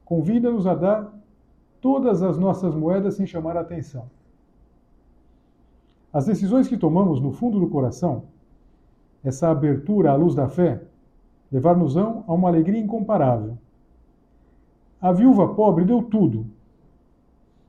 convida-nos 0.05 0.67
a 0.67 0.75
dar 0.75 1.13
todas 1.81 2.23
as 2.23 2.39
nossas 2.39 2.75
moedas 2.75 3.15
sem 3.15 3.27
chamar 3.27 3.57
a 3.57 3.61
atenção. 3.61 4.09
As 6.13 6.27
decisões 6.27 6.67
que 6.69 6.79
tomamos 6.79 7.21
no 7.21 7.33
fundo 7.33 7.61
do 7.61 7.69
coração, 7.69 8.25
essa 9.27 9.49
abertura 9.49 10.13
à 10.13 10.15
luz 10.15 10.37
da 10.37 10.49
fé, 10.49 10.81
levar-nos-ão 11.51 12.23
a 12.29 12.33
uma 12.33 12.49
alegria 12.49 12.79
incomparável. 12.81 13.59
A 15.01 15.11
viúva 15.13 15.53
pobre 15.53 15.85
deu 15.85 16.01
tudo, 16.01 16.47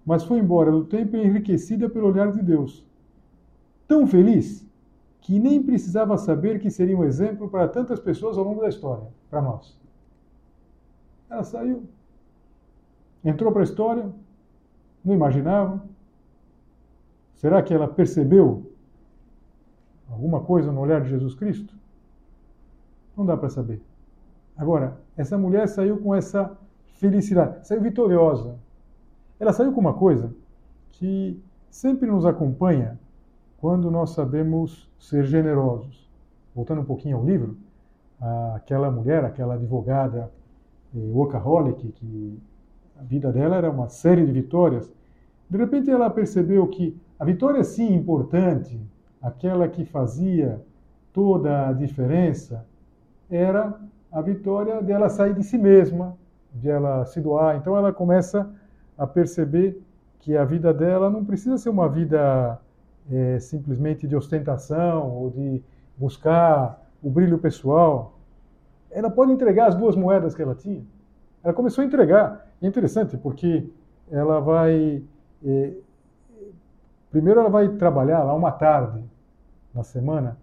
mas 0.05 0.23
foi 0.23 0.37
embora 0.37 0.71
do 0.71 0.85
tempo 0.85 1.17
enriquecida 1.17 1.89
pelo 1.89 2.09
olhar 2.09 2.31
de 2.31 2.43
Deus. 2.43 2.85
Tão 3.87 4.05
feliz 4.05 4.67
que 5.19 5.39
nem 5.39 5.61
precisava 5.61 6.15
saber 6.15 6.59
que 6.59 6.69
seria 6.69 6.95
um 6.95 7.03
exemplo 7.03 7.49
para 7.49 7.67
tantas 7.67 7.99
pessoas 7.99 8.37
ao 8.37 8.43
longo 8.43 8.61
da 8.61 8.69
história, 8.69 9.07
para 9.27 9.41
nós. 9.41 9.75
Ela 11.27 11.43
saiu, 11.43 11.83
entrou 13.25 13.51
para 13.51 13.61
a 13.61 13.63
história, 13.63 14.09
não 15.03 15.15
imaginava. 15.15 15.83
Será 17.35 17.63
que 17.63 17.73
ela 17.73 17.87
percebeu 17.87 18.66
alguma 20.09 20.41
coisa 20.41 20.71
no 20.71 20.81
olhar 20.81 21.01
de 21.01 21.09
Jesus 21.09 21.35
Cristo? 21.35 21.73
Não 23.15 23.25
dá 23.25 23.35
para 23.35 23.49
saber. 23.49 23.81
Agora, 24.55 24.97
essa 25.15 25.37
mulher 25.37 25.67
saiu 25.67 25.97
com 25.97 26.15
essa 26.15 26.57
felicidade, 26.95 27.67
saiu 27.67 27.81
vitoriosa. 27.81 28.55
Ela 29.39 29.53
saiu 29.53 29.71
com 29.71 29.79
uma 29.79 29.93
coisa 29.93 30.33
que 30.89 31.39
sempre 31.69 32.09
nos 32.09 32.25
acompanha 32.25 32.99
quando 33.57 33.91
nós 33.91 34.11
sabemos 34.11 34.89
ser 34.99 35.25
generosos. 35.25 36.09
Voltando 36.55 36.81
um 36.81 36.85
pouquinho 36.85 37.17
ao 37.17 37.25
livro, 37.25 37.57
aquela 38.55 38.89
mulher, 38.89 39.23
aquela 39.23 39.53
advogada 39.55 40.31
eh, 40.95 41.11
workaholic, 41.11 41.91
que 41.91 42.39
a 42.99 43.03
vida 43.03 43.31
dela 43.31 43.55
era 43.55 43.69
uma 43.69 43.89
série 43.89 44.25
de 44.25 44.31
vitórias, 44.31 44.91
de 45.49 45.57
repente 45.57 45.89
ela 45.89 46.09
percebeu 46.09 46.67
que 46.67 46.99
a 47.19 47.25
vitória 47.25 47.63
sim 47.63 47.93
importante, 47.93 48.79
aquela 49.21 49.67
que 49.67 49.85
fazia 49.85 50.61
toda 51.13 51.69
a 51.69 51.73
diferença, 51.73 52.65
era 53.29 53.73
a 54.11 54.21
vitória 54.21 54.81
dela 54.81 55.09
sair 55.09 55.33
de 55.33 55.43
si 55.43 55.57
mesma, 55.57 56.17
de 56.53 56.69
ela 56.69 57.05
se 57.05 57.19
doar. 57.19 57.57
Então 57.57 57.75
ela 57.75 57.91
começa 57.91 58.49
a 58.97 59.05
perceber 59.05 59.81
que 60.19 60.35
a 60.35 60.43
vida 60.43 60.73
dela 60.73 61.09
não 61.09 61.23
precisa 61.23 61.57
ser 61.57 61.69
uma 61.69 61.87
vida 61.87 62.59
é, 63.11 63.39
simplesmente 63.39 64.07
de 64.07 64.15
ostentação 64.15 65.09
ou 65.09 65.29
de 65.29 65.63
buscar 65.97 66.81
o 67.01 67.09
brilho 67.09 67.37
pessoal. 67.37 68.17
Ela 68.91 69.09
pode 69.09 69.31
entregar 69.31 69.67
as 69.67 69.75
duas 69.75 69.95
moedas 69.95 70.35
que 70.35 70.41
ela 70.41 70.55
tinha. 70.55 70.83
Ela 71.43 71.53
começou 71.53 71.81
a 71.81 71.85
entregar. 71.85 72.47
É 72.61 72.67
interessante 72.67 73.17
porque 73.17 73.69
ela 74.11 74.39
vai. 74.39 75.03
É, 75.45 75.73
primeiro, 77.11 77.39
ela 77.39 77.49
vai 77.49 77.69
trabalhar 77.69 78.23
lá 78.23 78.33
uma 78.33 78.51
tarde 78.51 79.03
na 79.73 79.83
semana, 79.83 80.37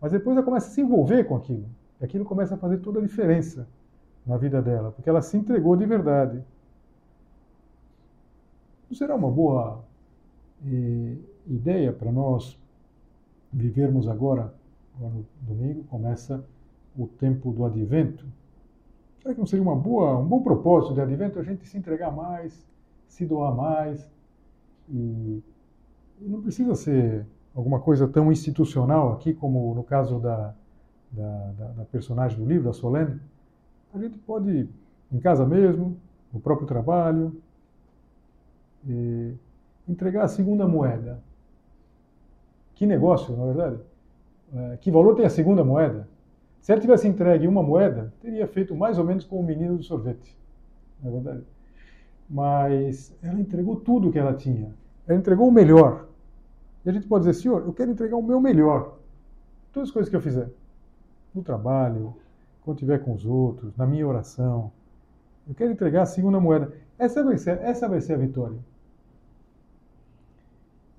mas 0.00 0.12
depois 0.12 0.36
ela 0.36 0.44
começa 0.44 0.68
a 0.68 0.70
se 0.70 0.80
envolver 0.80 1.24
com 1.24 1.36
aquilo. 1.36 1.66
E 2.00 2.04
aquilo 2.04 2.24
começa 2.24 2.54
a 2.54 2.58
fazer 2.58 2.78
toda 2.78 2.98
a 2.98 3.02
diferença 3.02 3.68
na 4.26 4.36
vida 4.36 4.60
dela, 4.60 4.92
porque 4.92 5.08
ela 5.08 5.22
se 5.22 5.36
entregou 5.36 5.76
de 5.76 5.86
verdade. 5.86 6.42
Não 8.88 8.96
será 8.96 9.14
uma 9.14 9.30
boa 9.30 9.84
eh, 10.66 11.16
ideia 11.46 11.92
para 11.92 12.10
nós 12.10 12.58
vivermos 13.52 14.08
agora, 14.08 14.54
agora 14.96 15.14
no 15.14 15.26
domingo, 15.42 15.84
começa 15.84 16.44
o 16.96 17.06
tempo 17.06 17.52
do 17.52 17.64
advento. 17.64 18.26
Será 19.20 19.34
que 19.34 19.40
não 19.40 19.46
seria 19.46 19.62
uma 19.62 19.76
boa, 19.76 20.18
um 20.18 20.26
bom 20.26 20.42
propósito 20.42 20.94
de 20.94 21.00
advento 21.00 21.38
a 21.38 21.42
gente 21.42 21.66
se 21.66 21.76
entregar 21.76 22.10
mais, 22.10 22.66
se 23.06 23.26
doar 23.26 23.54
mais? 23.54 24.10
E, 24.88 25.42
não 26.20 26.40
precisa 26.42 26.74
ser 26.74 27.26
alguma 27.54 27.80
coisa 27.80 28.06
tão 28.06 28.30
institucional 28.30 29.12
aqui 29.12 29.34
como 29.34 29.74
no 29.74 29.82
caso 29.82 30.18
da, 30.18 30.54
da, 31.10 31.52
da, 31.58 31.66
da 31.68 31.84
personagem 31.84 32.38
do 32.38 32.44
livro, 32.44 32.64
da 32.64 32.72
Solene. 32.72 33.20
A 33.92 33.98
gente 33.98 34.18
pode, 34.18 34.68
em 35.10 35.18
casa 35.18 35.44
mesmo, 35.46 35.96
no 36.32 36.40
próprio 36.40 36.66
trabalho, 36.66 37.40
entregar 39.88 40.24
a 40.24 40.28
segunda 40.28 40.66
moeda. 40.66 41.22
Que 42.74 42.86
negócio, 42.86 43.36
na 43.36 43.44
verdade. 43.44 43.80
É, 44.54 44.78
que 44.80 44.90
valor 44.90 45.14
tem 45.14 45.26
a 45.26 45.30
segunda 45.30 45.64
moeda? 45.64 46.08
Se 46.60 46.72
ela 46.72 46.80
tivesse 46.80 47.08
entregue 47.08 47.46
uma 47.46 47.62
moeda, 47.62 48.12
teria 48.20 48.46
feito 48.46 48.74
mais 48.74 48.98
ou 48.98 49.04
menos 49.04 49.24
como 49.24 49.42
o 49.42 49.44
menino 49.44 49.76
do 49.76 49.82
sorvete. 49.82 50.36
Na 51.02 51.10
verdade. 51.10 51.44
Mas 52.28 53.16
ela 53.22 53.40
entregou 53.40 53.76
tudo 53.76 54.08
o 54.08 54.12
que 54.12 54.18
ela 54.18 54.34
tinha. 54.34 54.72
Ela 55.06 55.18
entregou 55.18 55.48
o 55.48 55.52
melhor. 55.52 56.06
E 56.84 56.90
a 56.90 56.92
gente 56.92 57.06
pode 57.06 57.26
dizer, 57.26 57.40
Senhor, 57.40 57.62
eu 57.62 57.72
quero 57.72 57.90
entregar 57.90 58.16
o 58.16 58.22
meu 58.22 58.40
melhor. 58.40 58.98
Todas 59.72 59.88
as 59.88 59.92
coisas 59.92 60.08
que 60.08 60.16
eu 60.16 60.20
fizer. 60.20 60.50
No 61.34 61.42
trabalho, 61.42 62.14
quando 62.62 62.78
estiver 62.78 62.98
com 62.98 63.12
os 63.12 63.24
outros, 63.24 63.76
na 63.76 63.86
minha 63.86 64.06
oração. 64.06 64.72
Eu 65.48 65.54
quero 65.54 65.72
entregar 65.72 66.02
a 66.02 66.06
segunda 66.06 66.40
moeda. 66.40 66.72
Essa 66.98 67.22
vai 67.22 67.38
ser, 67.38 67.58
essa 67.60 67.88
vai 67.88 68.00
ser 68.00 68.14
a 68.14 68.18
vitória. 68.18 68.58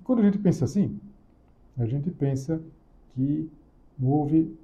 Quando 0.04 0.20
a 0.20 0.24
gente 0.24 0.38
pensa 0.38 0.64
assim, 0.64 0.98
a 1.78 1.86
gente 1.86 2.10
pensa 2.10 2.60
que 3.14 3.50
houve 4.02 4.56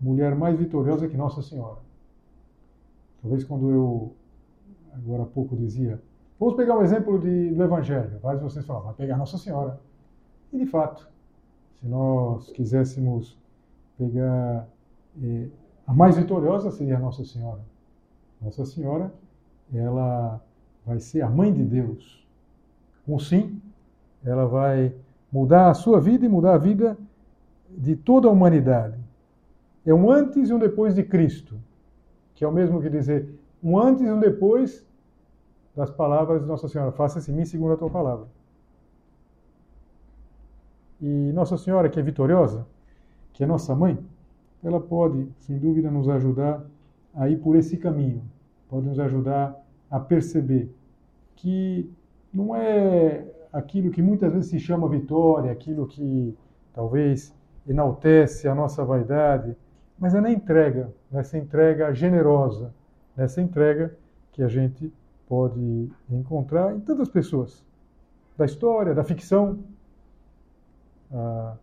mulher 0.00 0.34
mais 0.34 0.58
vitoriosa 0.58 1.08
que 1.08 1.16
Nossa 1.16 1.42
Senhora. 1.42 1.78
Talvez 3.20 3.44
quando 3.44 3.70
eu, 3.70 4.12
agora 4.94 5.24
há 5.24 5.26
pouco, 5.26 5.56
dizia, 5.56 6.00
vamos 6.38 6.54
pegar 6.54 6.78
um 6.78 6.82
exemplo 6.82 7.18
de, 7.18 7.50
do 7.50 7.62
Evangelho. 7.62 8.18
Vários 8.20 8.42
de 8.42 8.52
vocês 8.52 8.64
falam, 8.64 8.84
vai 8.84 8.94
pegar 8.94 9.16
Nossa 9.16 9.38
Senhora. 9.38 9.80
E 10.56 10.58
de 10.58 10.64
fato, 10.64 11.06
se 11.78 11.86
nós 11.86 12.50
quiséssemos 12.52 13.36
pegar 13.98 14.66
eh, 15.22 15.48
a 15.86 15.92
mais 15.92 16.16
vitoriosa 16.16 16.70
seria 16.70 16.98
Nossa 16.98 17.26
Senhora. 17.26 17.60
Nossa 18.40 18.64
Senhora, 18.64 19.12
ela 19.70 20.40
vai 20.86 20.98
ser 20.98 21.20
a 21.20 21.28
mãe 21.28 21.52
de 21.52 21.62
Deus. 21.62 22.26
Um 23.06 23.18
sim, 23.18 23.60
ela 24.24 24.46
vai 24.46 24.94
mudar 25.30 25.68
a 25.68 25.74
sua 25.74 26.00
vida 26.00 26.24
e 26.24 26.28
mudar 26.28 26.54
a 26.54 26.58
vida 26.58 26.96
de 27.68 27.94
toda 27.94 28.26
a 28.26 28.30
humanidade. 28.30 28.98
É 29.84 29.92
um 29.92 30.10
antes 30.10 30.48
e 30.48 30.54
um 30.54 30.58
depois 30.58 30.94
de 30.94 31.02
Cristo, 31.02 31.60
que 32.34 32.42
é 32.42 32.48
o 32.48 32.52
mesmo 32.52 32.80
que 32.80 32.88
dizer 32.88 33.28
um 33.62 33.78
antes 33.78 34.02
e 34.02 34.10
um 34.10 34.20
depois 34.20 34.86
das 35.76 35.90
palavras 35.90 36.40
de 36.40 36.48
Nossa 36.48 36.66
Senhora. 36.66 36.92
Faça-se 36.92 37.30
em 37.30 37.34
mim 37.34 37.44
segundo 37.44 37.74
a 37.74 37.76
tua 37.76 37.90
palavra. 37.90 38.26
E 41.00 41.32
Nossa 41.32 41.56
Senhora, 41.56 41.88
que 41.88 41.98
é 41.98 42.02
vitoriosa, 42.02 42.66
que 43.32 43.44
é 43.44 43.46
nossa 43.46 43.74
mãe, 43.74 43.98
ela 44.64 44.80
pode, 44.80 45.28
sem 45.38 45.58
dúvida, 45.58 45.90
nos 45.90 46.08
ajudar 46.08 46.64
a 47.14 47.28
ir 47.28 47.36
por 47.36 47.54
esse 47.56 47.76
caminho, 47.76 48.22
pode 48.68 48.86
nos 48.86 48.98
ajudar 48.98 49.54
a 49.90 50.00
perceber 50.00 50.74
que 51.36 51.90
não 52.32 52.56
é 52.56 53.24
aquilo 53.52 53.90
que 53.90 54.02
muitas 54.02 54.32
vezes 54.32 54.50
se 54.50 54.58
chama 54.58 54.88
vitória, 54.88 55.52
aquilo 55.52 55.86
que 55.86 56.36
talvez 56.72 57.34
enaltece 57.66 58.48
a 58.48 58.54
nossa 58.54 58.84
vaidade, 58.84 59.56
mas 59.98 60.14
é 60.14 60.20
na 60.20 60.30
entrega, 60.30 60.92
nessa 61.10 61.38
entrega 61.38 61.92
generosa, 61.94 62.74
nessa 63.16 63.40
entrega 63.40 63.96
que 64.32 64.42
a 64.42 64.48
gente 64.48 64.92
pode 65.26 65.90
encontrar 66.10 66.74
em 66.74 66.80
tantas 66.80 67.08
pessoas, 67.08 67.64
da 68.36 68.44
história, 68.44 68.94
da 68.94 69.02
ficção. 69.02 69.58
Ah, 71.18 71.56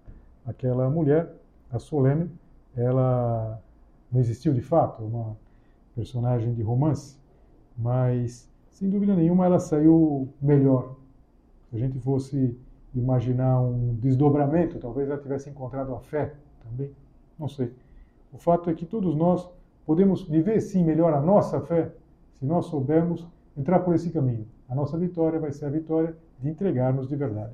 aquela 0.48 0.90
mulher, 0.90 1.32
a 1.72 1.78
Solene, 1.78 2.28
ela 2.76 3.62
não 4.12 4.20
existiu 4.20 4.52
de 4.52 4.62
fato, 4.62 5.04
uma 5.04 5.38
personagem 5.96 6.56
de 6.56 6.64
romance, 6.64 7.20
mas 7.78 8.50
sem 8.72 8.90
dúvida 8.90 9.16
nenhuma 9.16 9.46
ela 9.46 9.60
saiu 9.60 10.28
melhor. 10.42 10.96
Se 11.70 11.76
a 11.76 11.80
gente 11.80 12.00
fosse 12.00 12.58
imaginar 12.96 13.62
um 13.62 13.94
desdobramento, 13.96 14.80
talvez 14.80 15.08
ela 15.08 15.22
tivesse 15.22 15.52
encontrado 15.52 15.94
a 15.94 16.00
fé 16.00 16.34
também, 16.64 16.92
não 17.38 17.48
sei. 17.48 17.72
O 18.32 18.40
fato 18.40 18.72
é 18.72 18.74
que 18.74 18.88
todos 18.88 19.16
nós 19.16 19.48
podemos 19.86 20.24
viver 20.24 20.62
sim 20.62 20.84
melhor 20.84 21.14
a 21.14 21.22
nossa 21.22 21.62
fé 21.62 21.92
se 22.34 22.44
nós 22.44 22.66
soubermos 22.66 23.28
entrar 23.56 23.82
por 23.82 23.94
esse 23.94 24.10
caminho. 24.10 24.48
A 24.68 24.74
nossa 24.74 24.98
vitória 24.98 25.40
vai 25.40 25.52
ser 25.52 25.66
a 25.66 25.70
vitória 25.70 26.18
de 26.40 26.50
entregarmos 26.50 27.08
de 27.08 27.16
verdade. 27.16 27.54